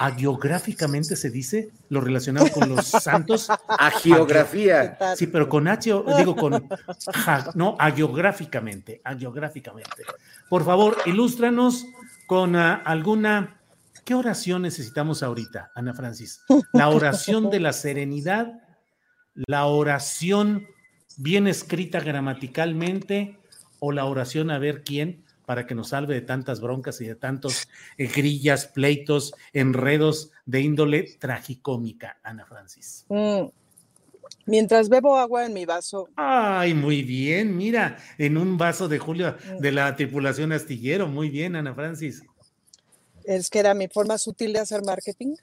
[0.00, 3.48] agiográficamente se dice lo relacionado con los santos.
[3.68, 4.96] Agiografía.
[5.14, 6.66] Sí, pero con H, digo con,
[7.54, 10.04] no, agiográficamente, agiográficamente.
[10.48, 11.84] Por favor, ilústranos
[12.26, 13.58] con uh, alguna
[14.06, 16.40] ¿Qué oración necesitamos ahorita, Ana Francis?
[16.72, 18.54] La oración de la serenidad,
[19.34, 20.66] la oración
[21.18, 23.38] bien escrita gramaticalmente
[23.78, 27.16] o la oración a ver quién para que nos salve de tantas broncas y de
[27.16, 27.66] tantos
[27.98, 33.04] eh, grillas, pleitos, enredos de índole tragicómica, Ana Francis.
[33.08, 33.46] Mm.
[34.46, 36.08] Mientras bebo agua en mi vaso.
[36.14, 41.56] Ay, muy bien, mira, en un vaso de Julio de la tripulación astillero, muy bien,
[41.56, 42.22] Ana Francis
[43.24, 45.36] es que era mi forma sutil de hacer marketing.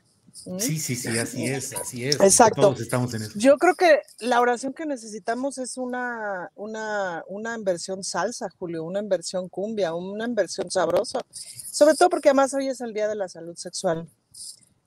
[0.59, 2.19] Sí, sí, sí, así es, así es.
[2.19, 2.61] Exacto.
[2.61, 3.33] Todos estamos en eso.
[3.35, 8.99] Yo creo que la oración que necesitamos es una, una, una inversión salsa, Julio, una
[8.99, 11.19] inversión cumbia, una inversión sabrosa.
[11.31, 14.07] Sobre todo porque además hoy es el Día de la Salud Sexual.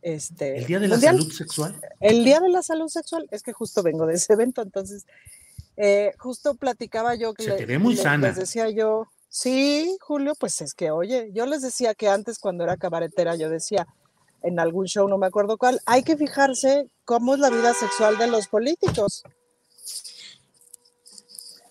[0.02, 1.78] Este, ¿El Día de la Salud Sexual?
[2.00, 5.06] El Día de la Salud Sexual, es que justo vengo de ese evento, entonces,
[5.76, 8.28] eh, justo platicaba yo que Se te ve muy sana.
[8.28, 12.64] les decía yo, Sí, Julio, pues es que, oye, yo les decía que antes cuando
[12.64, 13.86] era cabaretera, yo decía
[14.42, 18.18] en algún show, no me acuerdo cuál, hay que fijarse cómo es la vida sexual
[18.18, 19.22] de los políticos.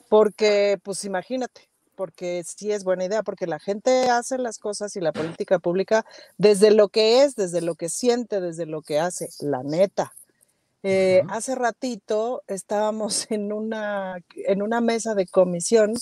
[0.09, 5.01] Porque, pues imagínate, porque sí es buena idea, porque la gente hace las cosas y
[5.01, 6.05] la política pública
[6.37, 10.13] desde lo que es, desde lo que siente, desde lo que hace, la neta.
[10.81, 15.93] Eh, hace ratito estábamos en una, en una mesa de comisión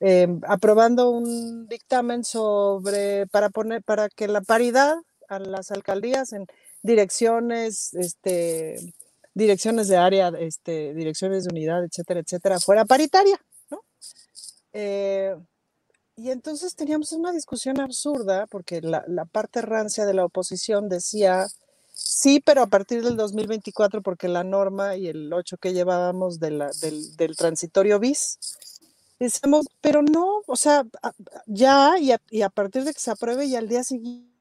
[0.00, 4.96] em, aprobando un dictamen sobre para poner para que la paridad
[5.38, 6.46] las alcaldías en
[6.82, 8.94] direcciones, este,
[9.34, 13.82] direcciones de área, este, direcciones de unidad, etcétera, etcétera, fuera paritaria, ¿no?
[14.72, 15.34] Eh,
[16.16, 21.46] y entonces teníamos una discusión absurda porque la, la parte rancia de la oposición decía
[21.96, 26.64] Sí, pero a partir del 2024, porque la norma y el 8 que llevábamos del,
[27.16, 28.38] del, transitorio bis,
[29.20, 30.84] decimos, pero no, o sea,
[31.46, 34.33] ya y a, y a, partir de que se apruebe y al día siguiente,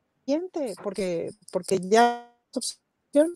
[0.83, 3.35] porque, porque ya es opción.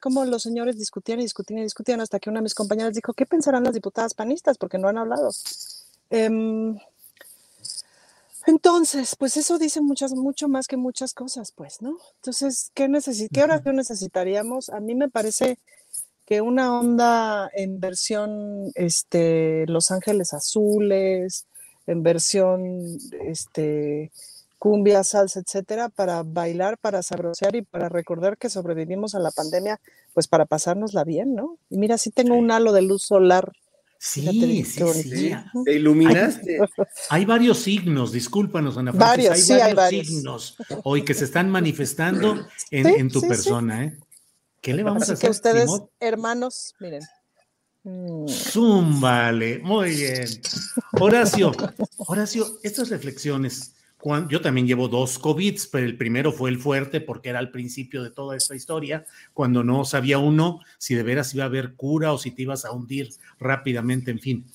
[0.00, 3.12] Como los señores discutían y discutían y discutían hasta que una de mis compañeras dijo,
[3.12, 4.56] ¿qué pensarán las diputadas panistas?
[4.56, 5.30] Porque no han hablado.
[6.10, 6.30] Eh,
[8.48, 11.98] entonces, pues eso dice muchas, mucho más que muchas cosas, pues, ¿no?
[12.14, 14.70] Entonces, ¿qué, necesi ¿qué oración necesitaríamos?
[14.70, 15.58] A mí me parece
[16.24, 21.46] que una onda en versión este, Los Ángeles Azules,
[21.86, 24.12] en versión este,
[24.58, 29.80] cumbia, salsa, etcétera, para bailar, para sabrosear y para recordar que sobrevivimos a la pandemia,
[30.14, 31.58] pues para pasárnosla bien, ¿no?
[31.70, 33.52] Y mira, sí tengo un halo de luz solar
[34.00, 34.64] Sí, sí,
[35.02, 35.32] sí.
[35.64, 36.60] ¿Te iluminaste?
[37.10, 42.46] Hay, varios signos, discúlpanos, Ana Francis, varios, hay, varios signos hoy que se están manifestando
[42.70, 43.98] en, tu persona, ¿eh?
[44.60, 45.18] ¿Qué le vamos a hacer?
[45.18, 45.68] que ustedes,
[45.98, 47.02] hermanos, miren.
[47.82, 48.28] Mm.
[48.28, 50.26] Zúmbale, muy bien.
[51.00, 51.52] Horacio,
[51.96, 53.74] Horacio, estas reflexiones,
[54.28, 58.02] yo también llevo dos COVID, pero el primero fue el fuerte porque era al principio
[58.02, 62.12] de toda esta historia, cuando no sabía uno si de veras iba a haber cura
[62.12, 64.46] o si te ibas a hundir rápidamente, en fin.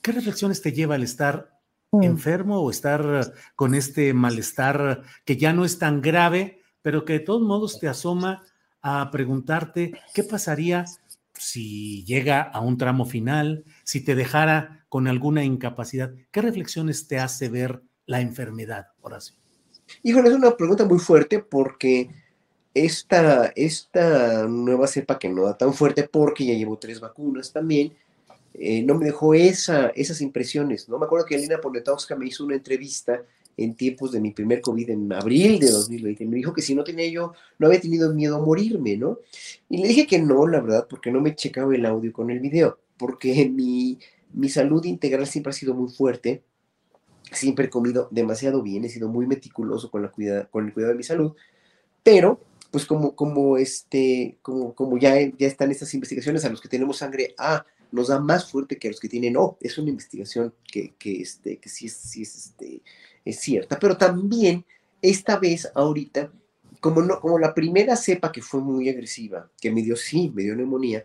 [0.00, 1.58] ¿Qué reflexiones te lleva el estar
[1.92, 2.02] mm.
[2.02, 7.20] enfermo o estar con este malestar que ya no es tan grave, pero que de
[7.20, 8.44] todos modos te asoma
[8.80, 10.86] a preguntarte qué pasaría
[11.34, 16.14] si llega a un tramo final, si te dejara con alguna incapacidad?
[16.30, 19.36] ¿Qué reflexiones te hace ver la enfermedad, Horacio?
[20.02, 22.10] Híjole, es una pregunta muy fuerte porque
[22.74, 27.92] esta, esta nueva cepa que no da tan fuerte, porque ya llevo tres vacunas también,
[28.54, 30.98] eh, no me dejó esa, esas impresiones, ¿no?
[30.98, 33.22] Me acuerdo que Elena Politowska me hizo una entrevista
[33.58, 36.24] en tiempos de mi primer COVID en abril de 2020.
[36.26, 39.18] Me dijo que si no tenía yo, no había tenido miedo a morirme, ¿no?
[39.68, 42.40] Y le dije que no, la verdad, porque no me checaba el audio con el
[42.40, 43.98] video, porque mi,
[44.32, 46.42] mi salud integral siempre ha sido muy fuerte
[47.32, 50.92] siempre he comido demasiado bien, he sido muy meticuloso con, la cuida, con el cuidado
[50.92, 51.34] de mi salud,
[52.02, 56.68] pero pues como, como, este, como, como ya, ya están estas investigaciones, a los que
[56.68, 59.56] tenemos sangre A nos da más fuerte que a los que tienen O.
[59.60, 62.82] Es una investigación que, que, este, que sí, es, sí es, este,
[63.24, 64.64] es cierta, pero también
[65.00, 66.30] esta vez, ahorita,
[66.80, 70.42] como, no, como la primera cepa que fue muy agresiva, que me dio, sí, me
[70.42, 71.04] dio neumonía,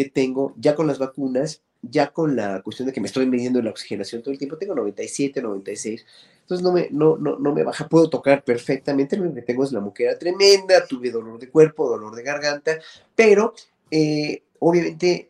[0.00, 3.60] que tengo ya con las vacunas, ya con la cuestión de que me estoy midiendo
[3.60, 6.06] la oxigenación todo el tiempo, tengo 97, 96,
[6.40, 9.72] entonces no me, no, no, no me baja, puedo tocar perfectamente, lo que tengo es
[9.72, 12.78] la muquera tremenda, tuve dolor de cuerpo, dolor de garganta,
[13.14, 13.52] pero
[13.90, 15.28] eh, obviamente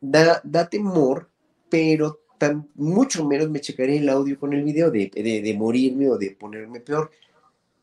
[0.00, 1.28] da, da temor,
[1.68, 6.08] pero tan, mucho menos me checaré el audio con el video de, de, de morirme
[6.08, 7.10] o de ponerme peor.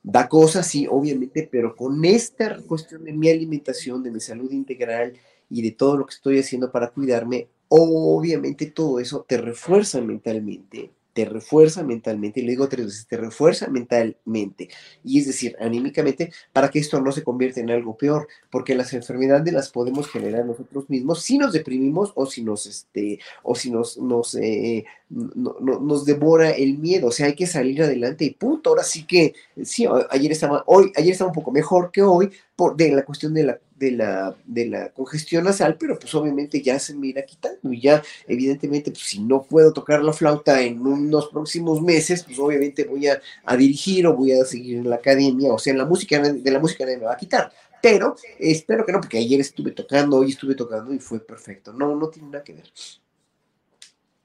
[0.02, 5.14] Da cosas, sí, obviamente, pero con esta cuestión de mi alimentación, de mi salud integral,
[5.50, 10.91] y de todo lo que estoy haciendo para cuidarme, obviamente todo eso te refuerza mentalmente
[11.14, 14.70] te refuerza mentalmente, y le digo tres veces, te refuerza mentalmente,
[15.04, 18.93] y es decir, anímicamente, para que esto no se convierta en algo peor, porque las
[18.93, 23.70] enfermedades las podemos generar nosotros mismos si nos deprimimos o si nos, este, o si
[23.70, 28.70] nos, nos, eh, nos devora el miedo, o sea, hay que salir adelante y punto,
[28.70, 29.34] ahora sí que,
[29.64, 33.34] sí, ayer estaba, hoy, ayer estaba un poco mejor que hoy, por, de la cuestión
[33.34, 37.25] de la de la, de la congestión nasal, pero pues obviamente ya se me irá
[37.25, 42.23] quitando y ya evidentemente pues si no puedo tocar la flauta en unos próximos meses,
[42.23, 43.21] pues obviamente voy a,
[43.57, 46.59] dirigir o voy a seguir en la academia, o sea, en la música, de la
[46.59, 47.51] música nadie me va a quitar,
[47.82, 51.95] pero espero que no, porque ayer estuve tocando, hoy estuve tocando y fue perfecto, no,
[51.95, 52.69] no tiene nada que ver.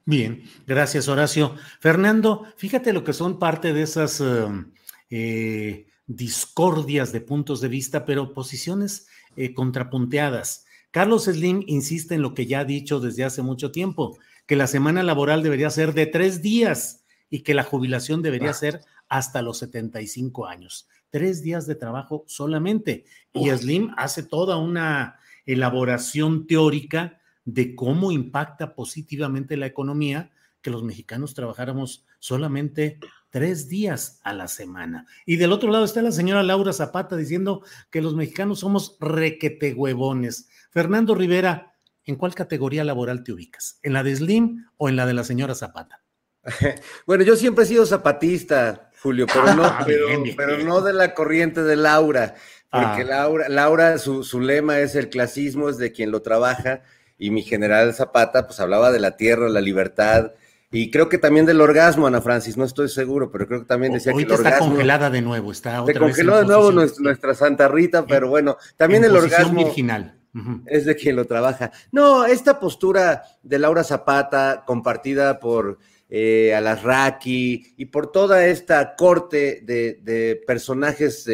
[0.04, 1.54] Bien, gracias Horacio.
[1.80, 4.20] Fernando, fíjate lo que son parte de esas...
[4.20, 4.72] Um,
[5.10, 9.06] eh, discordias de puntos de vista, pero posiciones
[9.36, 10.66] eh, contrapunteadas.
[10.90, 14.66] Carlos Slim insiste en lo que ya ha dicho desde hace mucho tiempo, que la
[14.66, 18.54] semana laboral debería ser de tres días y que la jubilación debería ah.
[18.54, 20.88] ser hasta los 75 años.
[21.10, 23.04] Tres días de trabajo solamente.
[23.32, 30.30] Y Slim hace toda una elaboración teórica de cómo impacta positivamente la economía
[30.62, 32.98] que los mexicanos trabajáramos solamente
[33.34, 35.08] tres días a la semana.
[35.26, 39.74] Y del otro lado está la señora Laura Zapata diciendo que los mexicanos somos requete
[39.74, 40.48] huevones.
[40.70, 41.74] Fernando Rivera,
[42.04, 43.80] ¿en cuál categoría laboral te ubicas?
[43.82, 46.04] ¿En la de Slim o en la de la señora Zapata?
[47.06, 51.64] Bueno, yo siempre he sido zapatista, Julio, pero no, ah, pero, no de la corriente
[51.64, 52.36] de Laura,
[52.70, 53.04] porque ah.
[53.04, 56.82] Laura, Laura su, su, lema es el clasismo, es de quien lo trabaja,
[57.18, 60.34] y mi general Zapata, pues hablaba de la tierra, la libertad,
[60.70, 63.92] y creo que también del orgasmo, Ana Francis, no estoy seguro, pero creo que también
[63.92, 64.48] decía que el orgasmo.
[64.48, 68.56] Está congelada de nuevo, está otra Se congeló de nuevo nuestra, Santa Rita, pero bueno,
[68.76, 69.64] también el orgasmo.
[69.64, 70.18] Virginal.
[70.66, 71.70] Es de quien lo trabaja.
[71.92, 79.60] No, esta postura de Laura Zapata, compartida por eh, Alasraki y por toda esta corte
[79.62, 81.24] de, personajes,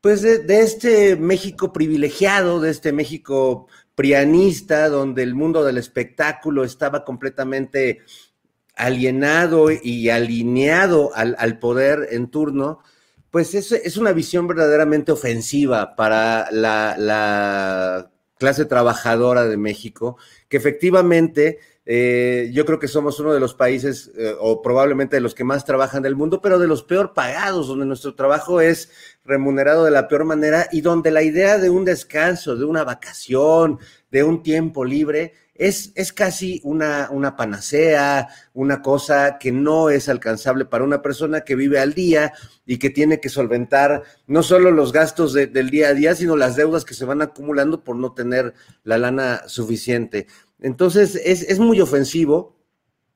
[0.00, 6.64] pues de, de, este México privilegiado, de este México prianista, donde el mundo del espectáculo
[6.64, 7.98] estaba completamente
[8.78, 12.78] alienado y alineado al, poder en turno,
[13.30, 20.16] pues es, es, una visión verdaderamente ofensiva para la, clase trabajadora de México,
[20.48, 25.20] que efectivamente eh, yo creo que somos uno de los países, eh, o probablemente de
[25.20, 28.90] los que más trabajan del mundo, pero de los peor pagados, donde nuestro trabajo es
[29.24, 33.80] remunerado de la peor manera y donde la idea de un descanso, de una vacación,
[34.12, 40.08] de un tiempo libre, es, es casi una, una, panacea, una cosa que no es
[40.08, 42.32] alcanzable para una persona que vive al día
[42.64, 46.56] y que tiene que solventar no solo los gastos del día a día, sino las
[46.56, 48.54] deudas que se van acumulando por no tener
[48.84, 50.28] la lana suficiente.
[50.60, 52.58] Entonces, es, es muy ofensivo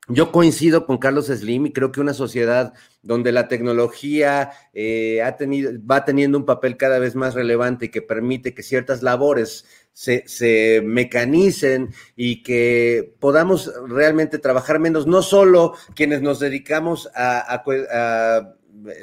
[0.09, 5.36] yo coincido con Carlos Slim y creo que una sociedad donde la tecnología eh, ha
[5.36, 9.64] tenido, va teniendo un papel cada vez más relevante y que permite que ciertas labores
[9.93, 18.55] se, mecanicen y que podamos realmente trabajar menos, no solo quienes nos dedicamos a, a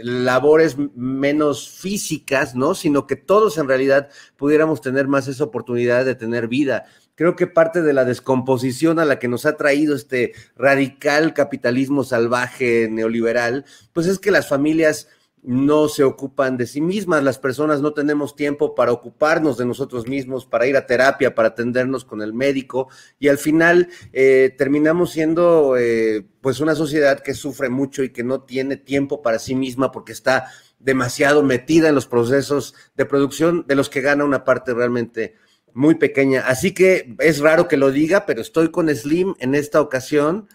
[0.03, 2.75] labores menos físicas, ¿no?
[2.75, 6.85] Sino que todos en realidad pudiéramos tener más esa oportunidad de tener vida
[7.19, 12.05] creo que parte de la descomposición a la que nos ha traído este radical capitalismo
[12.05, 15.09] salvaje neoliberal, pues es que las familias
[15.41, 20.07] no se ocupan de sí mismas, las personas no tenemos tiempo para ocuparnos de nosotros
[20.07, 22.89] mismos, para ir a terapia, para atendernos con el médico.
[23.19, 28.23] Y al final eh, terminamos siendo eh, pues una sociedad que sufre mucho y que
[28.23, 33.65] no tiene tiempo para sí misma porque está demasiado metida en los procesos de producción
[33.67, 35.35] de los que gana una parte realmente
[35.73, 36.41] muy pequeña.
[36.47, 40.47] Así que es raro que lo diga, pero estoy con Slim en esta ocasión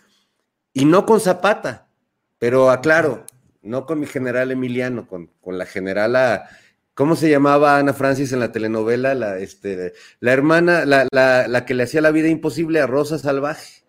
[0.73, 1.89] y no con Zapata,
[2.39, 3.25] pero aclaro,
[3.65, 6.49] no con mi general Emiliano, con, con la generala,
[6.95, 9.15] ¿cómo se llamaba Ana Francis en la telenovela?
[9.15, 13.19] La, este, la hermana, la, la, la que le hacía la vida imposible a Rosa
[13.19, 13.83] Salvaje.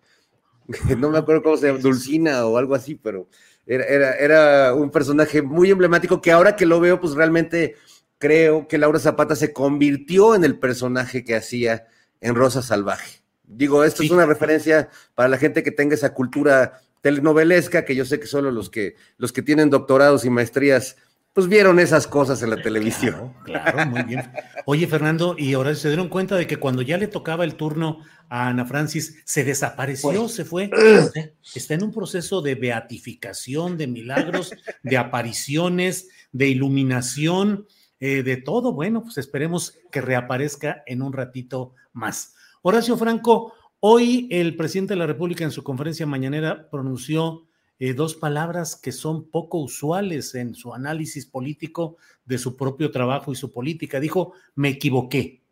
[0.98, 3.28] No me acuerdo cómo se llama, Dulcina o algo así, pero
[3.66, 7.76] era, era, era un personaje muy emblemático que ahora que lo veo, pues realmente
[8.18, 11.86] creo que Laura Zapata se convirtió en el personaje que hacía
[12.20, 13.22] en Rosa Salvaje.
[13.44, 18.04] Digo, esto es una referencia para la gente que tenga esa cultura telenovelesca, que yo
[18.04, 20.96] sé que solo los que, los que tienen doctorados y maestrías,
[21.32, 23.32] pues vieron esas cosas en la televisión.
[23.44, 24.28] Claro, muy bien.
[24.64, 28.00] Oye, Fernando, y ahora se dieron cuenta de que cuando ya le tocaba el turno
[28.28, 30.68] a Ana Francis, se desapareció, se fue.
[31.54, 34.52] Está en un proceso de beatificación, de milagros,
[34.82, 37.68] de apariciones, de iluminación
[38.00, 38.72] eh, de todo.
[38.72, 42.34] Bueno, pues esperemos que reaparezca en un ratito más.
[42.62, 47.46] Horacio Franco, hoy el presidente de la República en su conferencia mañanera pronunció
[47.78, 53.32] eh, dos palabras que son poco usuales en su análisis político de su propio trabajo
[53.32, 54.00] y su política.
[54.00, 55.42] Dijo, me equivoqué.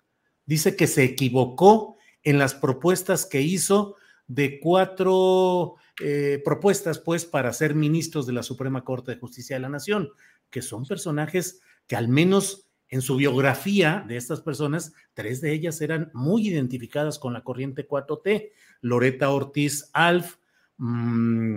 [0.47, 3.97] Dice que se equivocó en las propuestas que hizo
[4.27, 9.61] de cuatro eh, propuestas, pues, para ser ministros de la Suprema Corte de Justicia de
[9.61, 10.09] la Nación,
[10.51, 15.81] que son personajes que al menos en su biografía de estas personas, tres de ellas
[15.81, 18.53] eran muy identificadas con la corriente 4T.
[18.83, 20.37] Loreta Ortiz Alf,
[20.77, 21.57] mmm,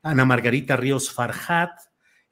[0.00, 1.78] Ana Margarita Ríos Farhat,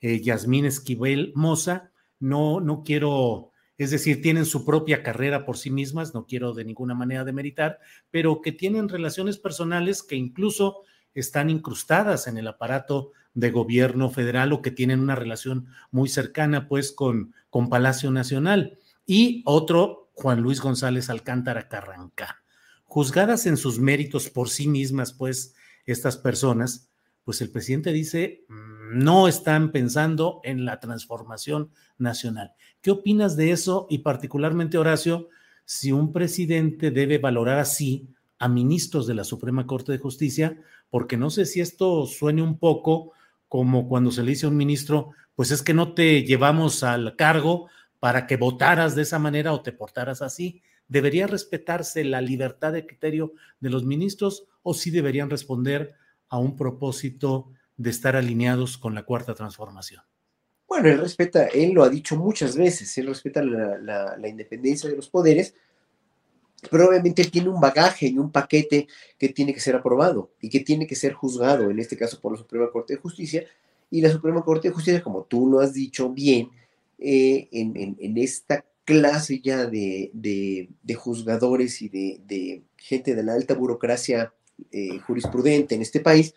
[0.01, 1.91] eh, Yasmín Esquivel Moza.
[2.19, 6.65] No, no quiero, es decir, tienen su propia carrera por sí mismas, no quiero de
[6.65, 7.79] ninguna manera demeritar,
[8.11, 10.79] pero que tienen relaciones personales que incluso
[11.13, 16.69] están incrustadas en el aparato de gobierno federal o que tienen una relación muy cercana
[16.69, 18.79] pues con, con Palacio Nacional.
[19.05, 22.43] Y otro, Juan Luis González Alcántara Carranca.
[22.85, 26.89] Juzgadas en sus méritos por sí mismas pues estas personas,
[27.25, 32.55] pues el presidente dice, mm, no están pensando en la transformación nacional.
[32.81, 33.87] ¿Qué opinas de eso?
[33.91, 35.29] Y particularmente, Horacio,
[35.67, 38.09] si un presidente debe valorar así
[38.39, 40.59] a ministros de la Suprema Corte de Justicia,
[40.89, 43.13] porque no sé si esto suene un poco
[43.49, 47.17] como cuando se le dice a un ministro, pues es que no te llevamos al
[47.17, 47.69] cargo
[48.01, 50.63] para que votaras de esa manera o te portaras así.
[50.89, 55.95] ¿Debería respetarse la libertad de criterio de los ministros o sí deberían responder
[56.29, 60.03] a un propósito de estar alineados con la cuarta transformación?
[60.69, 64.97] Bueno, él respeta, él lo ha dicho muchas veces, él respeta la, la independencia de
[64.97, 65.55] los poderes,
[66.71, 68.89] pero obviamente él tiene un bagaje y un paquete
[69.19, 72.33] que tiene que ser aprobado y que tiene que ser juzgado, en este caso por
[72.33, 73.45] la Suprema Corte de Justicia.
[73.91, 76.51] Y la Suprema Corte de Justicia, como tú lo has dicho bien,
[76.99, 84.33] eh, en, esta clase ya de, juzgadores y de, gente de la alta burocracia
[84.73, 86.35] eh, jurisprudente en este país,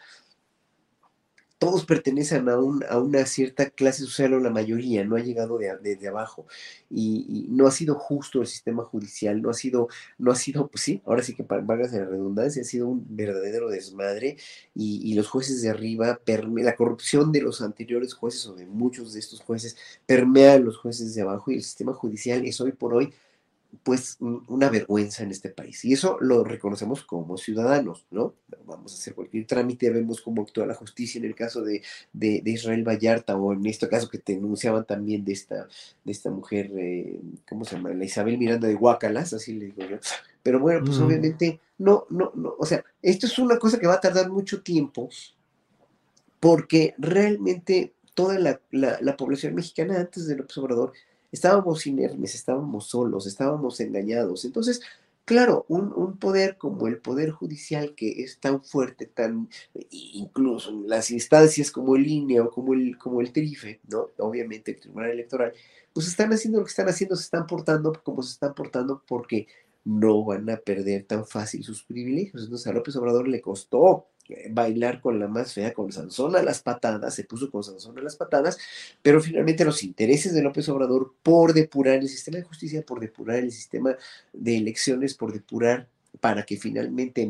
[1.59, 6.07] todos pertenecen a, a, una cierta clase social o la mayoría, no ha llegado desde
[6.07, 6.47] abajo.
[6.89, 10.83] Y, no ha sido justo el sistema judicial, no ha sido, no ha sido, pues
[10.83, 14.37] sí, ahora sí que de la redundancia, ha sido un verdadero desmadre.
[14.73, 19.19] Y, los jueces de arriba, la corrupción de los anteriores jueces o de muchos de
[19.19, 22.93] estos jueces permea a los jueces de abajo y el sistema judicial es hoy por
[22.93, 23.13] hoy
[23.83, 25.85] pues una vergüenza en este país.
[25.85, 28.33] Y eso lo reconocemos como ciudadanos, ¿no?
[28.65, 32.41] Vamos a hacer cualquier trámite, vemos cómo actúa la justicia en el caso de, de,
[32.45, 35.67] Israel Vallarta o en este caso que te denunciaban también de esta,
[36.03, 37.93] de esta mujer, eh, ¿cómo se llama?
[37.93, 39.97] La Isabel Miranda de Huacalas, así le digo yo.
[40.41, 43.95] Pero bueno, pues obviamente, no, no, no, o sea, esto es una cosa que va
[43.95, 45.09] a tardar mucho tiempo
[46.39, 50.93] porque realmente toda la, la, la población mexicana antes del observador
[51.31, 54.45] estábamos inermes, estábamos solos, estábamos engañados.
[54.45, 54.81] Entonces,
[55.25, 59.49] claro, un, poder como el Poder Judicial que es tan fuerte, tan,
[59.91, 64.09] incluso en las instancias como el INE o como el, como el TRIFE, ¿no?
[64.17, 65.53] Obviamente el Tribunal Electoral,
[65.93, 69.47] pues están haciendo lo que están haciendo, se están portando como se están portando porque
[69.85, 72.43] no van a perder tan fácil sus privilegios.
[72.43, 74.07] Entonces a López Obrador le costó
[74.51, 78.01] bailar con la más fea, con Sansón a las patadas, se puso con Sansón a
[78.01, 78.57] las patadas,
[79.01, 83.37] pero finalmente los intereses de López Obrador por depurar el sistema de justicia, por depurar
[83.37, 83.95] el sistema
[84.33, 85.87] de elecciones, por depurar
[86.19, 87.21] para que finalmente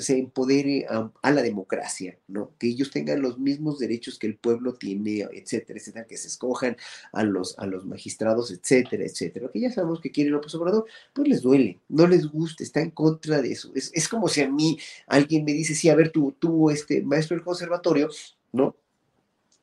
[0.00, 2.50] se empodere a, la democracia, ¿no?
[2.58, 6.76] Que ellos tengan los mismos derechos que el pueblo tiene, etcétera, etcétera, que se escojan
[7.12, 9.50] a los, a los magistrados, etcétera, etcétera.
[9.52, 12.90] Que ya sabemos que quiere López Obrador, pues les duele, no les gusta, está en
[12.90, 13.70] contra de eso.
[13.74, 17.36] Es, como si a mí alguien me dice, sí, a ver, tú, tú, este, maestro
[17.36, 18.08] del conservatorio,
[18.52, 18.74] ¿no?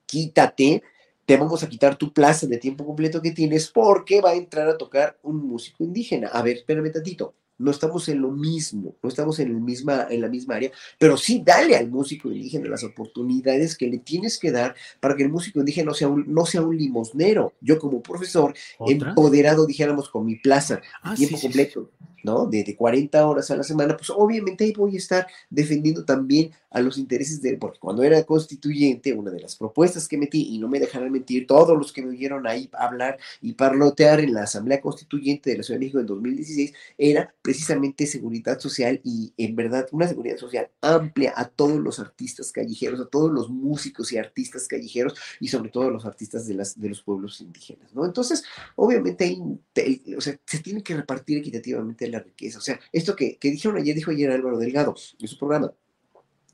[0.05, 0.83] Quítate,
[1.25, 4.69] te vamos a quitar tu plaza de tiempo completo que tienes porque va a entrar
[4.69, 6.27] a tocar un músico indígena.
[6.27, 10.21] A ver, espérame tantito no estamos en lo mismo, no estamos en, el misma, en
[10.21, 14.51] la misma área, pero sí dale al músico indígena las oportunidades que le tienes que
[14.51, 17.53] dar para que el músico indígena no sea un, no sea un limosnero.
[17.61, 18.53] Yo como profesor,
[18.87, 21.91] empoderado, dijéramos, con mi plaza, ah, tiempo completo,
[22.23, 22.45] ¿no?
[22.45, 26.51] De, de 40 horas a la semana, pues obviamente ahí voy a estar defendiendo también
[26.73, 30.57] a los intereses de, porque cuando era constituyente, una de las propuestas que metí, y
[30.57, 34.43] no me dejarán mentir todos los que me vieron ahí hablar y parlotear en la
[34.43, 39.55] Asamblea Constituyente de la Ciudad de México en 2016, era precisamente seguridad social y en
[39.55, 44.17] verdad una seguridad social amplia a todos los artistas callejeros, a todos los músicos y
[44.17, 48.05] artistas callejeros y sobre todo a los artistas de, las, de los pueblos indígenas, ¿no?
[48.05, 48.43] Entonces,
[48.77, 52.59] obviamente ahí, o sea, se tiene que repartir equitativamente la riqueza.
[52.59, 55.73] O sea, esto que, que dijeron ayer, dijo ayer Álvaro Delgado en su programa,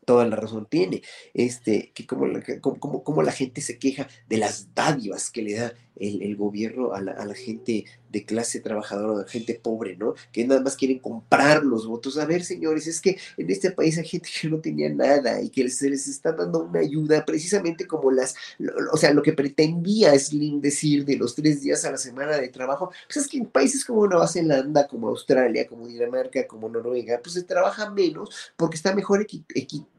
[0.10, 1.04] toda la razón tiene,
[1.36, 5.54] este, que como la, como, como, la gente se queja de las dádivas que le
[5.54, 9.96] da el, gobierno a la, a la, gente de clase trabajadora, a la gente pobre,
[9.96, 10.16] ¿no?
[10.32, 12.18] Que nada más quieren comprar los votos.
[12.18, 15.50] A ver, señores, es que en este país hay gente que no tenía nada y
[15.50, 18.36] que se les está dando una ayuda precisamente como las,
[18.92, 22.48] o sea, lo que pretendía Slim decir de los tres días a la semana de
[22.50, 27.20] trabajo, pues es que en países como Nueva Zelanda, como Australia, como Dinamarca, como Noruega,
[27.22, 29.28] pues se trabaja menos porque está mejor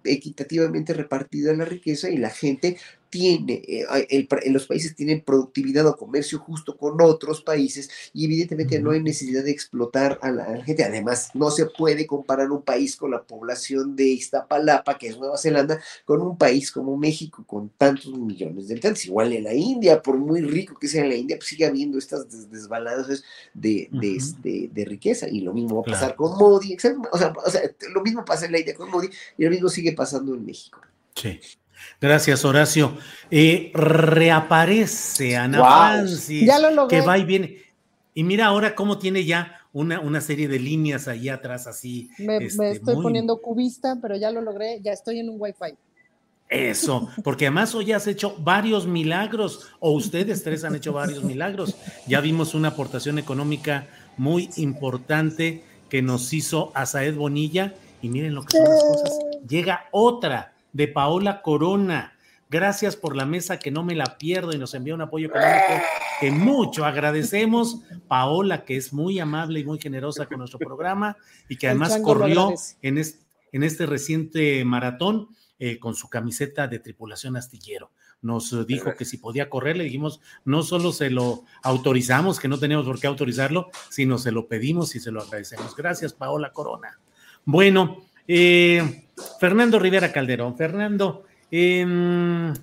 [0.04, 2.76] equitativamente repartida la riqueza y la gente
[3.10, 8.80] tiene, eh, en los países tienen productividad o comercio justo con otros países y evidentemente
[8.80, 10.84] no hay necesidad de explotar a la, gente.
[10.84, 15.36] Además, no se puede comparar un país con la población de Iztapalapa, que es Nueva
[15.36, 19.04] Zelanda, con un país como México con tantos millones de habitantes.
[19.06, 21.98] Igual en la India, por muy rico que sea en la India, pues sigue habiendo
[21.98, 25.28] estas desbalances de, de, este, de, riqueza.
[25.28, 26.76] Y lo mismo va a pasar con Modi.
[26.76, 29.68] O sea, o sea, lo mismo pasa en la India con Modi y lo mismo
[29.68, 30.80] sigue pasando en México.
[31.14, 31.40] Sí.
[32.00, 32.96] Gracias, Horacio.
[33.30, 35.58] Eh, reaparece Ana
[35.92, 36.50] Francis,
[36.88, 37.58] que va y viene.
[38.14, 42.10] Y mira ahora cómo tiene ya una, una serie de líneas ahí atrás, así.
[42.18, 45.76] Me, este, estoy poniendo cubista, pero ya lo logré, ya estoy en un Wi-Fi.
[46.48, 51.76] Eso, porque además hoy has hecho varios milagros, o ustedes tres han hecho varios milagros.
[52.08, 58.42] Ya vimos una aportación económica muy importante que nos hizo Asaed Bonilla, y miren lo
[58.42, 59.18] que son las cosas.
[59.48, 62.14] Llega otra de Paola Corona.
[62.48, 65.84] Gracias por la mesa que no me la pierdo y nos envía un apoyo económico
[66.20, 67.82] que mucho agradecemos.
[68.08, 71.16] Paola, que es muy amable y muy generosa con nuestro programa
[71.48, 72.52] y que además corrió
[72.82, 75.28] en este, en este, reciente maratón
[75.60, 77.92] eh, con su camiseta de tripulación astillero.
[78.22, 82.58] Nos dijo que si podía correr, le dijimos, no solo se lo autorizamos, que no
[82.58, 85.74] tenemos por qué autorizarlo, sino se lo pedimos y se lo agradecemos.
[85.74, 86.98] Gracias, Paola Corona.
[87.44, 89.06] Bueno, eh,
[89.40, 92.54] Fernando Rivera Calderón, Fernando, em,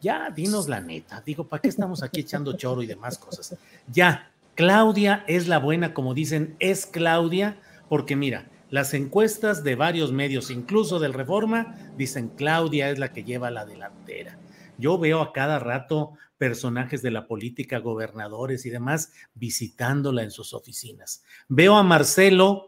[0.00, 3.58] ya dinos la neta, digo, ¿para qué estamos aquí echando choro y demás cosas?
[3.92, 7.58] Ya, Claudia es la buena, como dicen, es Claudia,
[7.88, 13.24] porque mira, las encuestas de varios medios, incluso del Reforma, dicen Claudia es la que
[13.24, 14.38] lleva la delantera.
[14.78, 20.54] Yo veo a cada rato personajes de la política, gobernadores y demás, visitándola en sus
[20.54, 21.24] oficinas.
[21.48, 22.67] Veo a Marcelo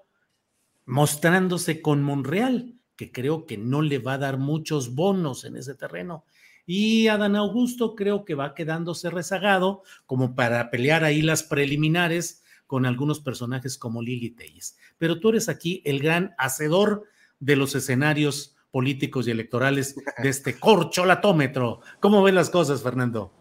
[0.86, 5.74] mostrándose con Monreal, que creo que no le va a dar muchos bonos en ese
[5.74, 6.24] terreno.
[6.66, 12.86] Y Adán Augusto creo que va quedándose rezagado como para pelear ahí las preliminares con
[12.86, 14.78] algunos personajes como Lili Telles.
[14.98, 17.04] Pero tú eres aquí el gran hacedor
[17.40, 21.80] de los escenarios políticos y electorales de este corcholatómetro.
[21.98, 23.32] ¿Cómo ven las cosas, Fernando?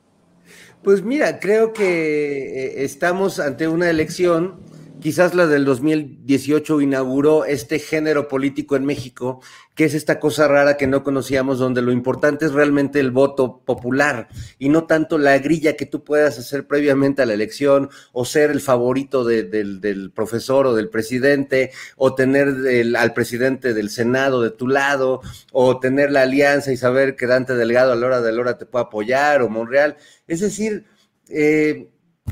[0.84, 4.62] Pues mira, creo que eh, estamos ante una elección
[5.02, 9.42] quizás la del 2018 inauguró este género político en México,
[9.76, 13.62] que es esta cosa rara que no conocíamos, donde lo importante es realmente el voto
[13.64, 14.28] popular
[14.58, 18.52] y no tanto la grilla que tú puedas hacer previamente a la elección o ser
[18.52, 24.68] el favorito del profesor o del presidente o tener al presidente del Senado de tu
[24.68, 25.22] lado
[25.52, 28.58] o tener la alianza y saber que Dante Delgado a la hora de la hora
[28.58, 29.98] te puede apoyar o Monreal.
[30.28, 30.86] Es decir,
[31.30, 31.90] eh,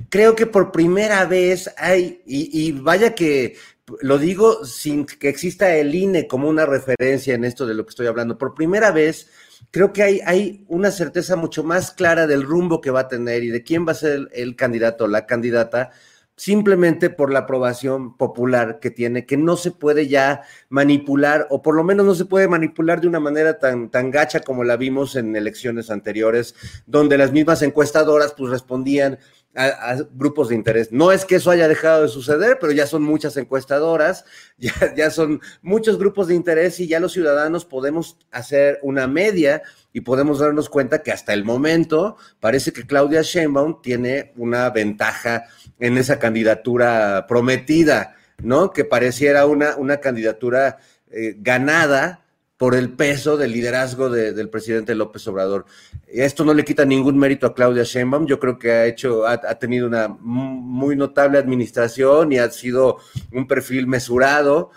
[0.10, 3.56] creo que por primera vez hay, y, vaya que
[4.02, 7.92] lo digo sin que exista el INE como una referencia en esto de lo que
[7.92, 9.30] estoy hablando, por primera vez
[9.72, 13.44] creo que hay, hay una certeza mucho más clara del rumbo que va a tener
[13.44, 15.92] y de quién va a ser el, el candidato o la candidata
[16.38, 21.76] simplemente por la aprobación popular que tiene, que no se puede ya manipular, o por
[21.76, 25.16] lo menos no se puede manipular de una manera tan, tan gacha como la vimos
[25.16, 29.18] en elecciones anteriores, donde las mismas encuestadoras pues respondían
[29.58, 30.92] a, grupos de interés.
[30.92, 34.24] No es que eso haya dejado de suceder, pero ya son muchas encuestadoras,
[34.58, 39.64] ya, ya son muchos grupos de interés y ya los ciudadanos podemos hacer una media
[39.92, 45.46] y podemos darnos cuenta que hasta el momento parece que Claudia Sheinbaum tiene una ventaja
[45.80, 48.72] en esa candidatura prometida, ¿no?
[48.72, 50.78] Que pareciera una, una candidatura
[51.10, 52.27] eh, ganada
[52.58, 55.66] por el peso del liderazgo del presidente López Obrador.
[56.08, 59.38] Esto no le quita ningún mérito a Claudia Sheinbaum, yo creo que ha hecho, ha,
[59.60, 62.98] tenido una muy notable administración y ha sido
[63.32, 64.72] un perfil mesurado,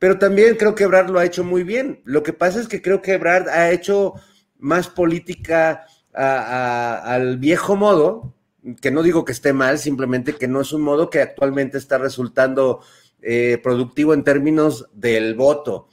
[0.00, 2.00] pero también creo que Ebrard lo ha hecho muy bien.
[2.04, 4.14] Lo que pasa es que creo que Ebrard ha hecho
[4.58, 8.34] más política al viejo modo,
[8.80, 11.96] que no digo que esté mal, simplemente que no es un modo que actualmente está
[11.96, 12.80] resultando
[13.22, 15.89] eh, productivo en términos del voto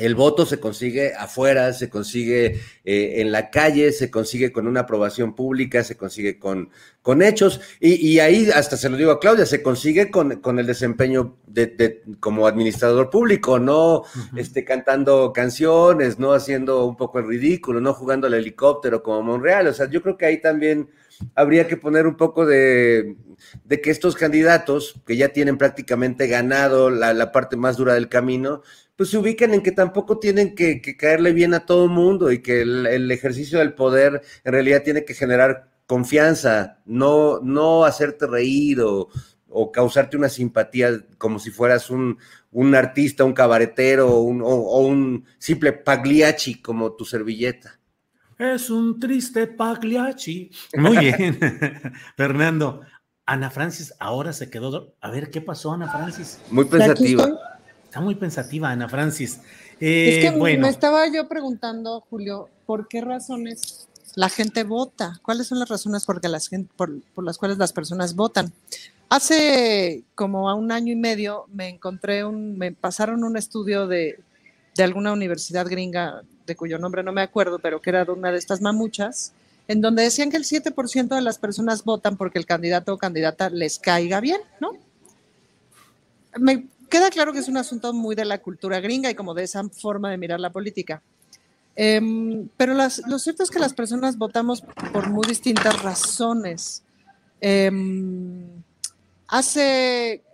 [0.00, 4.80] el voto se consigue afuera, se consigue eh, en la calle, se consigue con una
[4.80, 6.70] aprobación pública, se consigue con,
[7.02, 7.60] con hechos.
[7.80, 12.46] Y, ahí, hasta se lo digo a Claudia, se consigue con, el desempeño de, como
[12.46, 14.04] administrador público, no
[14.36, 19.66] este, cantando canciones, no haciendo un poco el ridículo, no jugando al helicóptero como Monreal.
[19.66, 20.88] O sea, yo creo que ahí también
[21.34, 23.16] habría que poner un poco de,
[23.64, 28.08] de que estos candidatos, que ya tienen prácticamente ganado la, la parte más dura del
[28.08, 28.62] camino,
[29.00, 32.30] pues se ubiquen en que tampoco tienen que, que caerle bien a todo el mundo
[32.30, 37.86] y que el, el, ejercicio del poder en realidad tiene que generar confianza, no, no
[37.86, 39.08] hacerte reír o,
[39.48, 42.18] o causarte una simpatía como si fueras un,
[42.50, 47.80] un artista, un cabaretero un, o, o, un simple pagliacci como tu servilleta.
[48.36, 50.50] Es un triste pagliacci.
[50.76, 51.38] Muy bien,
[52.18, 52.82] Fernando.
[53.24, 54.94] Ana Francis ahora se quedó.
[55.00, 56.38] A ver, ¿qué pasó, Ana Francis?
[56.50, 57.30] Muy pensativa.
[57.90, 59.40] Está muy pensativa, Ana Francis.
[59.80, 60.62] Eh, es que bueno.
[60.62, 65.18] me estaba yo preguntando, Julio, ¿por qué razones la gente vota?
[65.22, 68.52] ¿Cuáles son las razones por, la gente, por, por las cuales las personas votan?
[69.08, 74.20] Hace como a un año y medio me encontré un, me pasaron un estudio de,
[74.76, 78.30] de alguna universidad gringa, de cuyo nombre no me acuerdo, pero que era de una
[78.30, 79.32] de estas mamuchas,
[79.66, 83.50] en donde decían que el 7% de las personas votan porque el candidato o candidata
[83.50, 84.74] les caiga bien, ¿no?
[86.38, 89.44] Me queda claro que es un asunto muy de la cultura gringa y como de
[89.44, 91.02] esa forma de mirar la política.
[91.76, 92.00] Eh,
[92.56, 94.62] pero las, lo cierto es que las personas votamos
[94.92, 96.82] por muy distintas razones.
[97.40, 97.70] Eh,
[99.30, 100.24] Hace,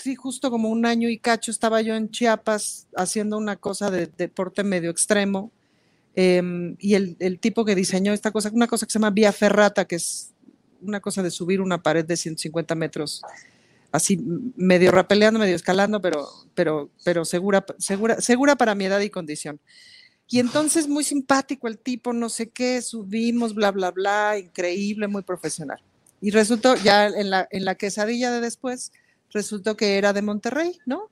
[0.00, 4.06] sí, justo como un año y cacho estaba yo en Chiapas haciendo una cosa de,
[4.06, 5.50] deporte medio extremo
[6.14, 9.32] eh, y el, el, tipo que diseñó esta cosa, una cosa que se llama vía
[9.32, 10.30] ferrata, que es
[10.82, 13.22] una cosa de subir una pared de 150 metros,
[13.92, 14.18] así
[14.56, 19.60] medio rapeleando, medio escalando, pero, pero, pero segura, segura, segura para mi edad y condición.
[20.28, 25.22] Y entonces muy simpático el tipo, no sé qué, subimos, bla, bla, bla, increíble, muy
[25.22, 25.82] profesional.
[26.20, 28.92] Y resultó, ya en la, en la quesadilla de después,
[29.32, 31.10] resultó que era de Monterrey, ¿no?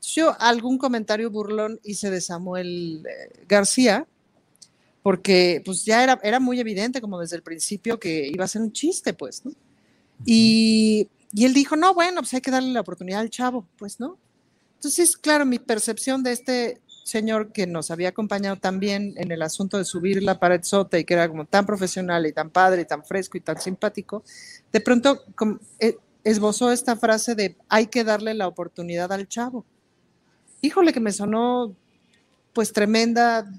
[0.00, 4.06] Yo algún comentario burlón hice de Samuel eh, García,
[5.02, 8.62] porque pues ya era, era muy evidente como desde el principio que iba a ser
[8.62, 9.52] un chiste, pues, ¿no?
[10.24, 14.00] Y, y él dijo, no, bueno, pues hay que darle la oportunidad al chavo, pues,
[14.00, 14.18] ¿no?
[14.74, 19.78] Entonces, claro, mi percepción de este señor que nos había acompañado también en el asunto
[19.78, 22.84] de subir la pared sota y que era como tan profesional y tan padre y
[22.84, 24.22] tan fresco y tan simpático,
[24.72, 25.22] de pronto
[25.80, 29.64] eh, esbozó esta frase de hay que darle la oportunidad al chavo.
[30.60, 31.74] Híjole que me sonó
[32.52, 33.50] pues tremenda,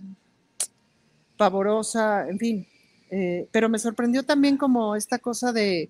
[1.37, 2.67] pavorosa, en fin,
[3.09, 5.89] eh, pero me sorprendió también como esta cosa de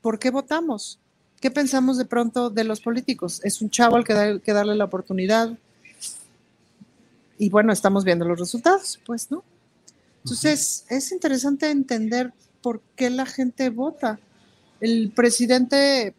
[0.00, 1.00] ¿por qué votamos?
[1.44, 3.38] ¿Qué pensamos de pronto de los políticos?
[3.44, 5.58] Es un chavo al que que darle la oportunidad,
[7.36, 9.44] y bueno, estamos viendo los resultados, pues, ¿no?
[10.22, 12.32] Entonces, es interesante entender
[12.62, 14.18] por qué la gente vota.
[14.80, 16.14] El presidente,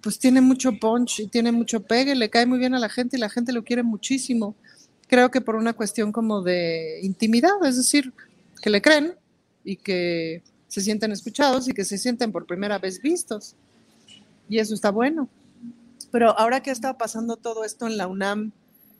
[0.00, 3.16] pues, tiene mucho punch y tiene mucho pegue, le cae muy bien a la gente
[3.16, 4.56] y la gente lo quiere muchísimo.
[5.06, 8.12] Creo que por una cuestión como de intimidad, es decir,
[8.60, 9.14] que le creen
[9.62, 13.54] y que se sienten escuchados y que se sienten por primera vez vistos.
[14.48, 15.28] Y eso está bueno.
[16.10, 18.52] Pero ahora que ha estado pasando todo esto en la UNAM,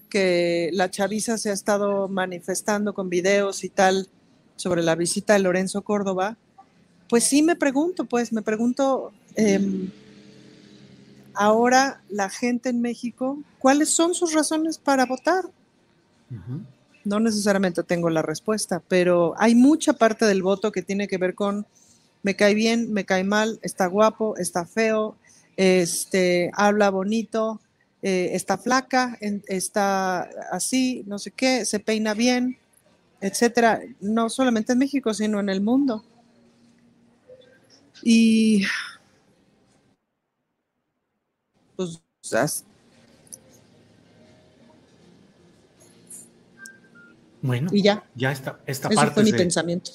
[0.09, 4.09] que la chaviza se ha estado manifestando con videos y tal
[4.57, 6.37] sobre la visita de Lorenzo Córdoba,
[7.09, 9.89] pues sí me pregunto, pues me pregunto, eh,
[11.35, 15.47] ahora la gente en México, ¿cuáles son sus razones para votar?
[16.31, 16.65] Uh -huh.
[17.05, 21.35] No necesariamente tengo la respuesta, pero hay mucha parte del voto que tiene que ver
[21.35, 21.67] con
[22.25, 25.15] me cae bien, me cae mal, está guapo, está feo,
[25.57, 27.61] este, habla bonito,
[28.03, 32.59] eh, está flaca, en, está así, no sé qué, se peina bien,
[33.21, 36.05] etcétera, no solamente en México, sino en el mundo.
[38.03, 38.65] Y
[41.77, 42.01] pues
[47.43, 49.91] bueno, y ya, ya está, esta Ese parte fue mi se- pensamiento.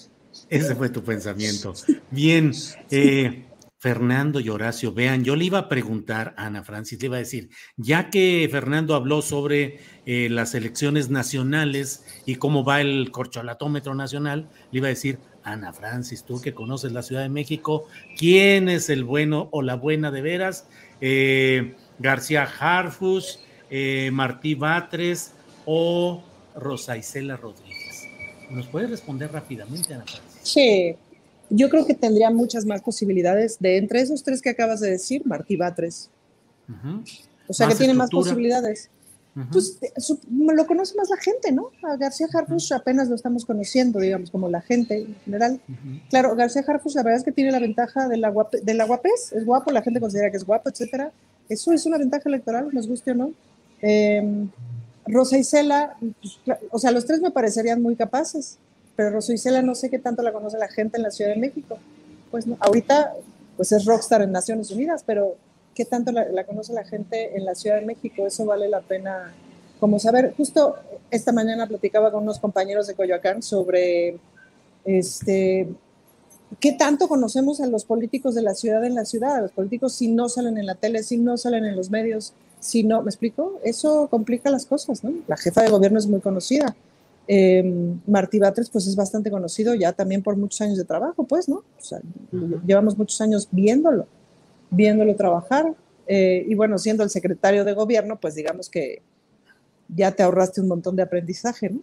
[0.49, 1.74] Ese fue tu pensamiento.
[2.12, 2.51] Bien,
[2.91, 3.49] eh,
[3.80, 7.20] Fernando y Horacio, vean, yo le iba a preguntar a Ana Francis, le iba a
[7.20, 13.96] decir, ya que Fernando habló sobre eh, las elecciones nacionales y cómo va el corcholatómetro
[13.96, 18.68] nacional, le iba a decir, Ana Francis, tú que conoces la Ciudad de México, ¿quién
[18.68, 20.68] es el bueno o la buena de veras?
[21.00, 26.22] Eh, García Harfus, eh, Martí Batres o
[26.54, 28.10] Rosa Isela Rodríguez.
[28.50, 30.42] ¿Nos puede responder rápidamente, Ana Francis?
[30.44, 30.98] Sí,
[31.50, 35.26] yo creo que tendría muchas más posibilidades de entre esos tres que acabas de decir,
[35.26, 36.10] Martí Batres.
[36.68, 37.04] Ujú.
[37.47, 38.32] O sea, Más que tiene más estructura.
[38.34, 38.89] posibilidades.
[39.36, 39.47] Ujú.
[39.52, 41.70] Pues su- lo conoce más la gente, ¿no?
[41.84, 45.62] A García Harfus apenas lo estamos conociendo, digamos, como la gente en general.
[46.10, 48.86] Claro, García Harfus la verdad es que tiene la ventaja de la, guape- de la
[48.86, 51.12] guapez, es guapo, la gente considera que es guapo, etcétera.
[51.47, 53.32] Eso es una ventaja electoral, nos guste o no.
[53.82, 54.45] Eh,
[55.08, 56.39] Rosa Isela, pues,
[56.72, 58.58] o sea, los tres me parecerían muy capaces,
[59.00, 61.39] pero Rosa Isela no sé qué tanto la conoce la gente en la Ciudad de
[61.39, 61.78] México.
[62.32, 63.14] pues no, ahorita
[63.56, 65.38] pues es rockstar en Naciones Unidas, pero
[65.74, 68.28] ¿qué tanto la, conoce la gente en la Ciudad de México?
[68.28, 69.34] Eso vale la pena
[69.80, 70.34] como saber.
[70.36, 70.76] Justo
[71.12, 74.18] esta mañana platicaba con unos compañeros de Coyoacán sobre
[74.84, 75.70] este,
[76.60, 80.10] qué tanto conocemos a los políticos de la ciudad en la ciudad, los políticos si
[80.10, 83.62] no salen en la tele, si no salen en los medios, si no, ¿me explico?
[83.64, 85.14] Eso complica las cosas, ¿no?
[85.30, 86.76] La jefa de gobierno es muy conocida.
[87.32, 87.64] Eh,
[88.08, 91.58] Martí Batres, pues es bastante conocido ya también por muchos años de trabajo, pues, ¿no?
[91.58, 92.00] O sea,
[92.66, 94.08] llevamos muchos años viéndolo,
[94.72, 95.76] viéndolo trabajar.
[96.08, 99.04] Eh, y bueno, siendo el secretario de gobierno, pues digamos que
[99.90, 101.82] ya te ahorraste un montón de aprendizaje, ¿no?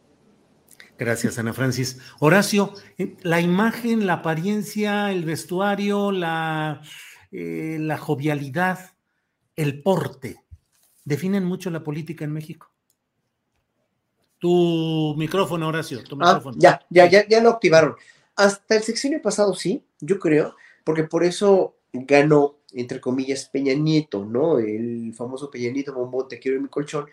[0.99, 1.99] Gracias, Ana Francis.
[2.19, 6.83] Horacio, eh, la imagen, la apariencia, el vestuario, la,
[7.31, 8.81] la jovialidad,
[9.55, 10.41] el porte,
[11.05, 12.73] definen mucho la política en México.
[14.47, 16.57] Tu micrófono, Horacio, tu ah, micrófono.
[16.57, 17.97] ya, ya, ya, ya lo activaron.
[18.37, 24.25] Hasta el sexenio pasado sí, yo creo, porque por eso ganó, entre comillas, Peña Nieto,
[24.25, 24.61] ¿no?
[24.61, 27.07] El famoso Peña Nieto, bombón, te quiero en mi colchón,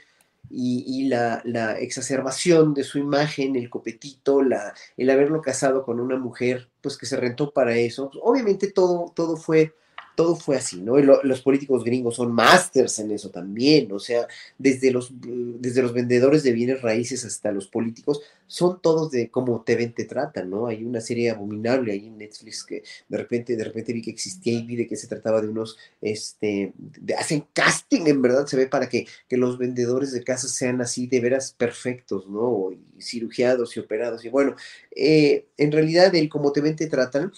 [0.48, 6.18] y, la, la, exacerbación de su imagen, el copetito, la, el haberlo casado con una
[6.18, 8.12] mujer, pues que se rentó para eso.
[8.22, 9.74] Obviamente todo, todo fue
[10.16, 10.99] todo fue así, ¿no?
[10.99, 15.93] Y los políticos gringos son másters en eso también, o sea, desde los, desde los
[15.93, 20.49] vendedores de bienes raíces hasta los políticos, son todos de cómo te ven, te tratan,
[20.49, 20.68] ¿no?
[20.68, 24.53] Hay una serie abominable ahí en Netflix que de repente, de repente vi que existía
[24.53, 26.74] y vi de que se trataba de unos, este,
[27.18, 31.07] hacen casting, en verdad se ve para que, que los vendedores de casas sean así
[31.07, 32.72] de veras perfectos, ¿no?
[32.72, 34.55] Y cirugiados y operados, y bueno,
[34.95, 37.32] eh, en realidad el cómo te ven, te tratan,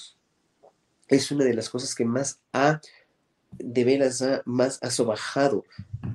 [1.08, 2.82] es una de las cosas que más ha,
[3.58, 5.66] de veras, más ha sobajado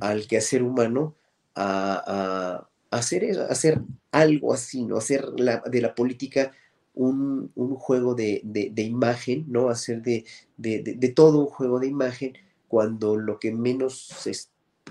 [0.01, 1.14] al quehacer humano
[1.55, 3.80] a, hacer eso, hacer
[4.11, 4.97] algo así, ¿no?
[4.97, 6.53] Hacer la, de la política
[6.95, 8.43] un, juego de,
[8.76, 9.68] imagen, ¿no?
[9.68, 10.24] Hacer de,
[10.57, 12.34] de, todo un juego de imagen
[12.68, 14.32] cuando lo que menos se,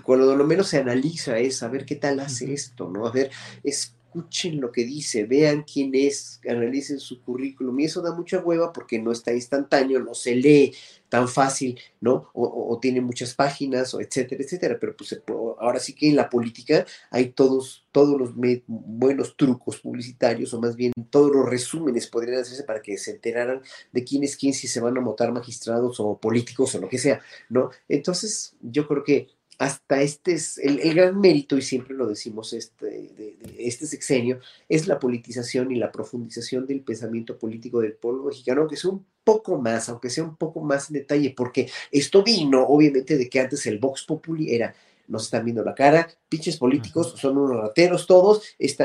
[0.02, 3.06] cuando lo menos se analiza es saber qué tal hace esto, ¿no?
[3.06, 3.30] A ver,
[3.62, 7.78] es escuchen lo que dice, vean quién es, analicen su currículum.
[7.78, 10.74] Y eso da mucha hueva porque no está instantáneo, no se lee
[11.08, 12.28] tan fácil, ¿no?
[12.34, 14.78] O, tiene muchas páginas, o etcétera, etcétera.
[14.80, 15.20] Pero pues
[15.58, 18.32] ahora sí que en la política hay todos, todos los
[18.66, 23.62] buenos trucos publicitarios, o más bien todos los resúmenes podrían hacerse para que se enteraran
[23.92, 26.98] de quién es quién, si se van a votar magistrados o políticos o lo que
[26.98, 27.70] sea, ¿no?
[27.88, 29.28] Entonces, yo creo que
[29.60, 34.40] hasta este es el, gran mérito, y siempre lo decimos, este, de, este sexenio,
[34.70, 39.04] es la politización y la profundización del pensamiento político del pueblo mexicano, que es un
[39.22, 43.38] poco más, aunque sea un poco más en detalle, porque esto vino, obviamente, de que
[43.38, 44.74] antes el Vox Populi era
[45.08, 48.44] nos están viendo la cara, pinches políticos, son unos rateros todos,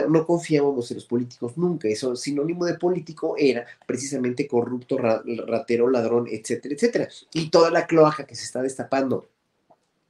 [0.09, 6.27] no confiábamos en los políticos nunca, eso sinónimo de político era precisamente corrupto, ratero, ladrón,
[6.27, 7.09] etcétera, etcétera.
[7.31, 9.29] Y toda la cloaca que se está destapando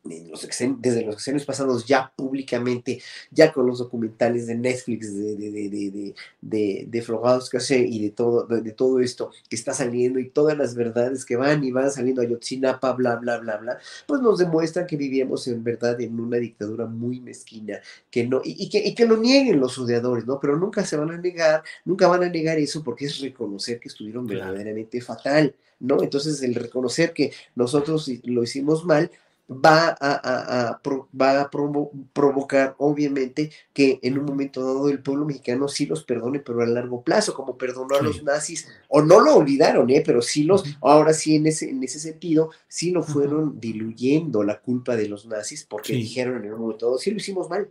[0.05, 3.01] desde los exenios pasados ya públicamente,
[3.31, 8.45] ya con los documentales de Netflix, de, de, de, de, de Flogados y de todo,
[8.45, 12.21] de, todo esto que está saliendo y todas las verdades que van y van saliendo
[12.21, 16.37] a Yotzinapa, bla, bla, bla, bla, pues nos demuestran que vivíamos en verdad en una
[16.37, 17.79] dictadura muy mezquina,
[18.11, 20.39] que no, y, que, y que lo nieguen los odiadores, ¿no?
[20.39, 23.87] Pero nunca se van a negar, nunca van a negar eso porque es reconocer que
[23.87, 26.01] estuvieron verdaderamente fatal, ¿no?
[26.01, 29.11] Entonces el reconocer que nosotros lo hicimos mal,
[29.47, 30.81] va a,
[31.21, 36.39] va a provocar, obviamente, que en un momento dado el pueblo mexicano sí los perdone,
[36.39, 40.01] pero a largo plazo, como perdonó a los nazis, o no lo olvidaron, ¿eh?
[40.05, 44.59] pero sí los, ahora sí en ese, en ese sentido, sí lo fueron diluyendo la
[44.59, 47.69] culpa de los nazis, porque dijeron en un momento dado, sí lo hicimos mal.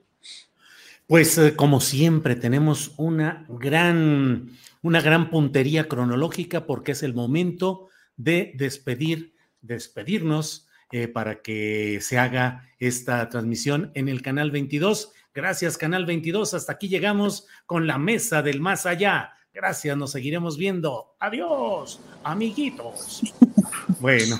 [1.06, 4.50] Pues eh, como siempre tenemos una gran,
[4.80, 12.18] una gran puntería cronológica porque es el momento de despedir, despedirnos eh, para que se
[12.18, 15.10] haga esta transmisión en el canal 22.
[15.34, 16.54] Gracias, canal 22.
[16.54, 19.32] Hasta aquí llegamos con la mesa del más allá.
[19.52, 21.16] Gracias, nos seguiremos viendo.
[21.18, 23.22] Adiós, amiguitos.
[24.00, 24.36] bueno,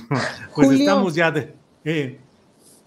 [0.54, 1.52] pues estamos ya de...
[1.84, 2.20] Eh,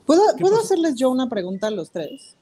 [0.06, 2.38] ¿Puedo, ¿puedo hacerles yo una pregunta a los tres?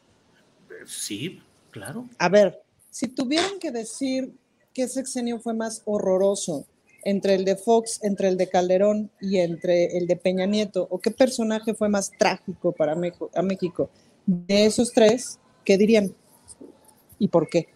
[0.86, 2.08] Sí, claro.
[2.20, 2.62] A ver,
[2.92, 4.32] si tuvieran que decir
[4.76, 6.68] qué sexenio fue más horroroso,
[7.06, 10.86] entre el de Fox, entre el de Calderón y entre el de Peña Nieto?
[10.90, 13.90] ¿O qué personaje fue más trágico para México?
[14.26, 16.14] De esos tres, ¿qué dirían?
[17.18, 17.70] ¿Y por qué?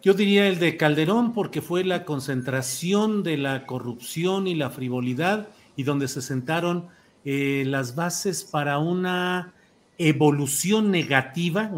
[0.00, 5.48] Yo diría el de Calderón porque fue la concentración de la corrupción y la frivolidad
[5.76, 6.88] y donde se sentaron
[7.24, 9.54] eh, las bases para una
[9.98, 11.72] evolución negativa,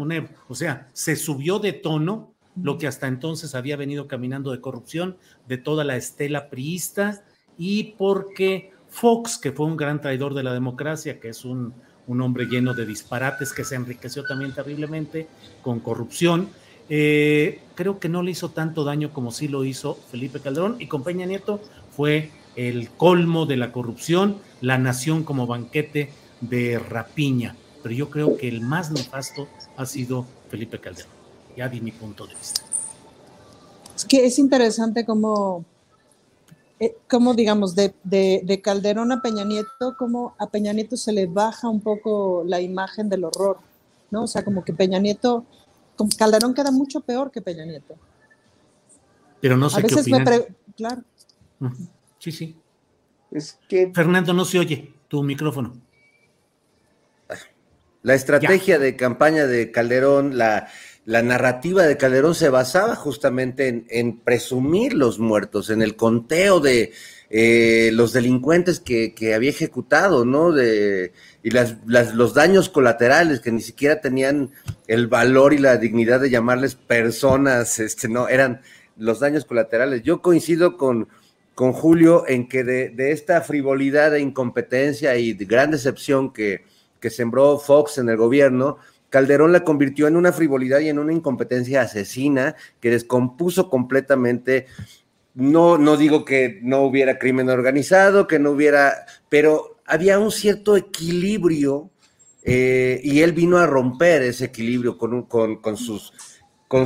[0.47, 5.17] o sea, se subió de tono lo que hasta entonces había venido caminando de corrupción
[5.47, 7.23] de toda la estela priista
[7.57, 11.73] y porque Fox, que fue un gran traidor de la democracia, que es un,
[12.07, 15.27] un hombre lleno de disparates, que se enriqueció también terriblemente
[15.61, 16.49] con corrupción,
[16.89, 20.87] eh, creo que no le hizo tanto daño como sí lo hizo Felipe Calderón y
[20.87, 21.61] con Peña Nieto
[21.95, 26.09] fue el colmo de la corrupción, la nación como banquete
[26.41, 27.55] de rapiña.
[27.81, 29.47] Pero yo creo que el más nefasto
[29.77, 31.20] ha sido Felipe Calderón.
[31.55, 32.61] Ya di mi punto de vista.
[33.95, 35.65] Es que es interesante cómo,
[36.79, 41.27] eh, cómo digamos, de, de, Calderón a Peña Nieto, cómo a Peña Nieto se le
[41.27, 43.59] baja un poco la imagen del horror,
[44.09, 44.23] ¿no?
[44.23, 45.45] O sea, como que Peña Nieto,
[45.95, 47.95] como Calderón queda mucho peor que Peña Nieto.
[49.39, 50.23] Pero no sé a veces Me
[50.75, 51.03] claro.
[52.19, 52.55] Sí, sí.
[53.31, 53.91] Es que...
[53.93, 55.73] Fernando, no se oye tu micrófono.
[58.03, 60.67] La estrategia de campaña de Calderón, la,
[61.05, 66.91] la, narrativa de Calderón se basaba justamente en, presumir los muertos, en el conteo de
[67.29, 70.51] eh, los delincuentes que, había ejecutado, ¿no?
[70.51, 74.51] De, y las, los daños colaterales que ni siquiera tenían
[74.87, 78.61] el valor y la dignidad de llamarles personas, este, no, eran
[78.97, 80.03] los daños colaterales.
[80.03, 81.07] Yo coincido con,
[81.55, 86.63] con Julio en que de, de esta frivolidad e incompetencia y de gran decepción que
[87.01, 88.77] que sembró Fox en el gobierno,
[89.11, 94.65] Calderón la convirtió en una frivolidad y en una incompetencia asesina que descompuso completamente.
[95.35, 100.77] No, no digo que no hubiera crimen organizado, que no hubiera, pero había un cierto
[100.77, 101.89] equilibrio
[102.43, 105.77] eh, y él vino a romper ese equilibrio con, con, con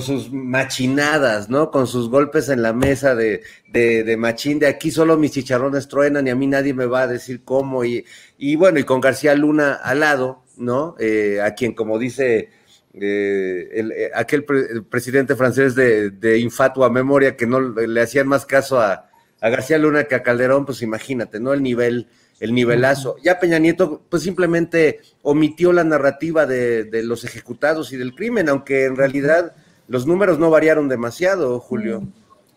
[0.02, 1.70] sus machinadas, ¿no?
[1.70, 6.26] Con sus golpes en la mesa de, de, machín, de aquí solo mis chicharrones truenan
[6.26, 7.86] y a mí nadie me va a decir cómo.
[7.86, 8.04] Y,
[8.40, 10.96] y bueno, y con García Luna al lado, ¿no?
[11.00, 12.50] Eh, a quien, como dice
[12.94, 14.46] eh, el, eh, aquel
[14.90, 19.10] presidente francés de, de, infatua memoria, que no le hacían más caso a,
[19.42, 21.54] García Luna que a Calderón, pues imagínate, ¿no?
[21.54, 22.08] El nivel,
[22.40, 23.16] el nivelazo.
[23.24, 28.50] Ya Peña Nieto, pues simplemente omitió la narrativa de, de los ejecutados y del crimen,
[28.50, 29.54] aunque en realidad
[29.88, 32.08] los números no variaron demasiado, Julio.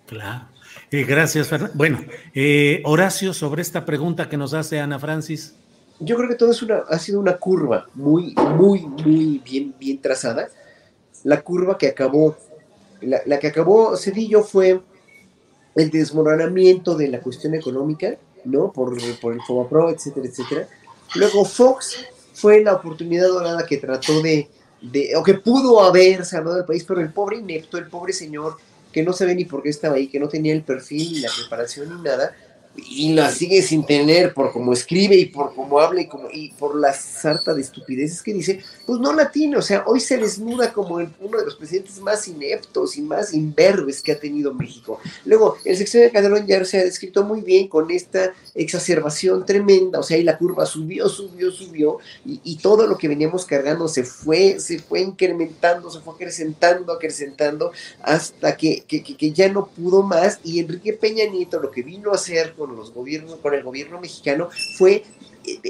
[0.07, 0.49] Claro.
[0.90, 1.74] Eh, gracias, Fernando.
[1.76, 2.01] Bueno,
[2.34, 5.55] eh, Horacio, sobre esta pregunta que nos hace Ana Francis.
[6.01, 10.01] Yo creo que todo es una, ha sido una curva muy, muy, muy bien, bien
[10.01, 10.49] trazada.
[11.24, 12.36] La curva que acabó,
[13.01, 14.80] la, que acabó Cedillo fue
[15.74, 18.72] el desmoronamiento de la cuestión económica, ¿no?
[18.72, 20.68] Por, por el FOBAPRO, etcétera, etcétera.
[21.14, 24.49] Luego Fox fue la oportunidad dorada que trató de
[25.16, 28.57] o que pudo haber salvado del país, pero el pobre inepto, el pobre señor
[28.92, 31.30] que no sabe ni por qué estaba ahí, que no tenía el perfil, ni la
[31.36, 32.34] preparación, ni nada,
[32.87, 36.76] y la sigue sin tener por cómo escribe y por cómo habla y, como, por
[36.76, 39.57] la sarta de estupideces que dice, pues no la tiene.
[39.57, 44.03] O sea, hoy se desnuda como uno de los presidentes más ineptos y más imberbes
[44.03, 45.01] que ha tenido México.
[45.24, 49.99] Luego, el sección de Calderón ya se ha descrito muy bien con esta exacerbación tremenda.
[49.99, 53.89] O sea, y la curva subió, subió, subió y, y todo lo que veníamos cargando
[53.89, 57.72] se fue, se fue incrementando, se fue acrecentando, acrecentando
[58.03, 60.41] hasta que, que, que ya no pudo más.
[60.45, 64.01] Y Enrique Peña Nieto lo que vino a hacer con los gobiernos, con el gobierno
[64.01, 65.05] mexicano, fue
[65.45, 65.61] eh,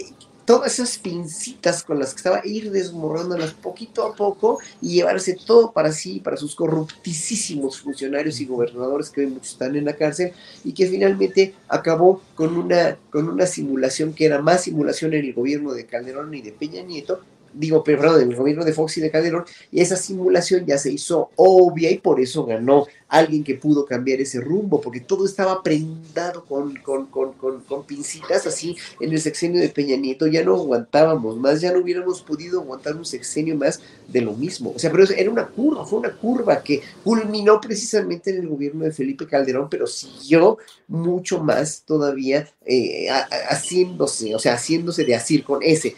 [0.48, 5.72] todas esas pincitas con las que estaba ir desmoronándolas poquito a poco y llevarse todo
[5.72, 10.32] para sí, para sus corruptísimos funcionarios y gobernadores que hoy muchos están en la cárcel
[10.64, 15.34] y que finalmente acabó con una, con una simulación que era más simulación en el
[15.34, 17.20] gobierno de Calderón y de Peña Nieto
[17.52, 21.30] digo, perdón, del gobierno de Fox y de Calderón, y esa simulación ya se hizo
[21.36, 26.44] obvia y por eso ganó alguien que pudo cambiar ese rumbo, porque todo estaba prendado
[26.44, 31.36] con, con, con, con, pincitas así en el sexenio de Peña Nieto, ya no aguantábamos
[31.38, 34.72] más, ya no hubiéramos podido aguantar un sexenio más de lo mismo.
[34.76, 38.84] O sea, pero era una curva, fue una curva que culminó precisamente en el gobierno
[38.84, 43.08] de Felipe Calderón, pero siguió mucho más todavía eh,
[43.48, 45.94] haciéndose, o sea, haciéndose de así con ese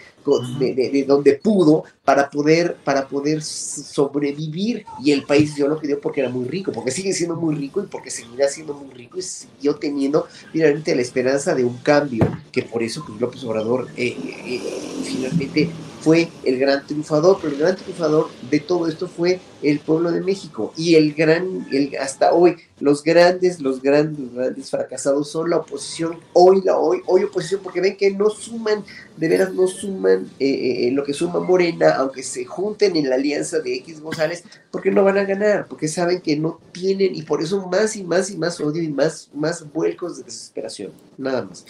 [0.58, 4.84] de, donde pudo para poder, para poder sobrevivir.
[5.02, 7.54] Y el país dio lo que dio porque era muy rico, porque sigue siendo muy
[7.54, 11.78] rico y porque seguirá siendo muy rico y siguió teniendo finalmente la esperanza de un
[11.78, 14.16] cambio, que por eso pues, López Obrador eh,
[14.46, 14.60] eh,
[15.04, 15.70] finalmente
[16.00, 20.22] fue el gran triunfador, pero el gran triunfador de todo esto fue el pueblo de
[20.22, 25.58] México y el gran, el, hasta hoy, los grandes, los grandes, grandes fracasados son la
[25.58, 28.84] oposición, hoy la hoy, hoy oposición, porque ven que no suman,
[29.16, 33.16] de veras no suman eh, eh, lo que suma Morena, aunque se junten en la
[33.16, 37.22] alianza de X González, porque no van a ganar, porque saben que no tienen y
[37.22, 41.42] por eso más y más y más odio y más, más vuelcos de desesperación, nada
[41.42, 41.66] más.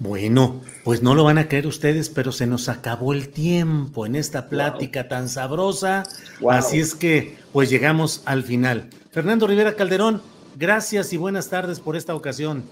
[0.00, 4.14] Bueno, pues no lo van a creer ustedes, pero se nos acabó el tiempo en
[4.14, 6.04] esta plática tan sabrosa.
[6.48, 8.90] Así es que, pues llegamos al final.
[9.10, 10.22] Fernando Rivera Calderón,
[10.56, 12.62] gracias y buenas tardes por esta ocasión.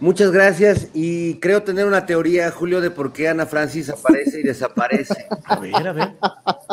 [0.00, 4.42] Muchas gracias y creo tener una teoría, Julio, de por qué Ana Francis aparece y
[4.44, 5.26] desaparece.
[5.46, 6.10] A ver, a ver.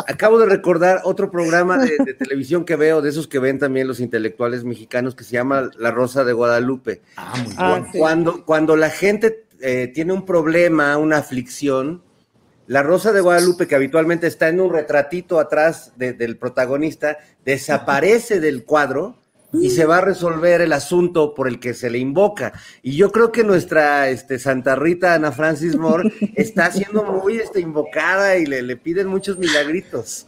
[0.07, 3.87] Acabo de recordar otro programa de, de televisión que veo, de esos que ven también
[3.87, 7.01] los intelectuales mexicanos, que se llama La Rosa de Guadalupe.
[7.15, 7.91] Ah, muy Ah, bien.
[7.91, 7.97] sí.
[7.97, 12.03] Cuando, cuando la gente eh, tiene un problema, una aflicción,
[12.67, 18.39] la Rosa de Guadalupe, que habitualmente está en un retratito atrás de- del protagonista, desaparece
[18.39, 19.17] del cuadro
[19.61, 22.53] y se va a resolver el asunto por el que se le invoca.
[22.81, 27.59] Y yo creo que nuestra este, Santa Rita Ana Francis Moore está siendo muy este,
[27.59, 30.27] invocada y le, le piden muchos milagritos.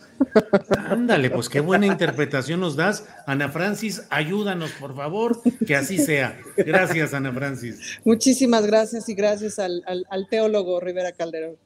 [0.90, 3.06] Ándale, pues qué buena interpretación nos das.
[3.26, 6.38] Ana Francis, ayúdanos, por favor, que así sea.
[6.58, 8.00] Gracias, Ana Francis.
[8.04, 11.58] Muchísimas gracias y gracias al, al- al teólogo Rivera Calderón.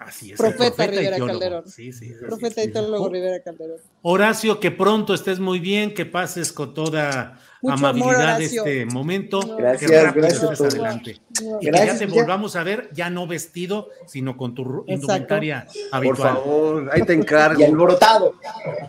[0.00, 0.38] Así es.
[0.38, 1.40] Profeta Rivera teólogo.
[1.40, 1.68] Calderón.
[1.68, 2.68] Sí, sí, sí, Profeta sí.
[2.68, 3.76] y teólogo Oh, Rivera Calderón.
[4.02, 9.40] Horacio, que pronto estés muy bien, que pases con toda Mucho amabilidad este momento.
[9.56, 11.10] Gracias, que rápido gracias adelante.
[11.10, 12.20] Y que Gracias, ya te ya.
[12.20, 14.92] volvamos a ver, ya no vestido, sino con tu Exacto.
[14.92, 16.34] indumentaria Por habitual.
[16.34, 17.60] favor, ahí te encargo.
[17.60, 18.34] Y alborotado.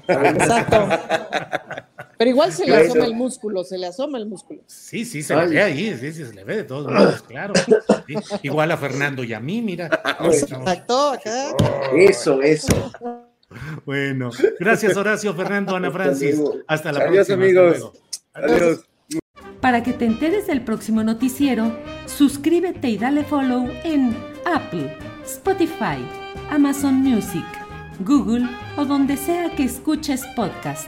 [0.07, 0.87] Exacto.
[2.19, 2.89] Pero igual se le Gracias.
[2.91, 4.61] asoma el músculo, se le asoma el músculo.
[4.67, 5.47] Sí, sí, se Ay.
[5.47, 7.53] le ve ahí, sí, sí, se le ve de todos modos, claro.
[8.05, 8.13] Sí,
[8.43, 9.89] Igual a Fernando y a mí, mira.
[10.19, 11.55] Exacto, acá.
[11.95, 12.91] Eso, eso.
[13.85, 16.39] Bueno, gracias Horacio, Fernando, Ana Francis.
[16.67, 17.43] Hasta la Adiós, próxima.
[17.45, 17.91] amigos.
[18.33, 18.65] hasta luego.
[18.65, 18.85] Adiós.
[19.61, 21.73] Para que te enteres del próximo noticiero,
[22.05, 24.13] suscríbete y dale follow en
[24.45, 24.93] Apple,
[25.25, 25.97] Spotify,
[26.49, 27.45] Amazon Music,
[28.01, 28.45] Google
[28.75, 30.87] o donde sea que escuches podcast.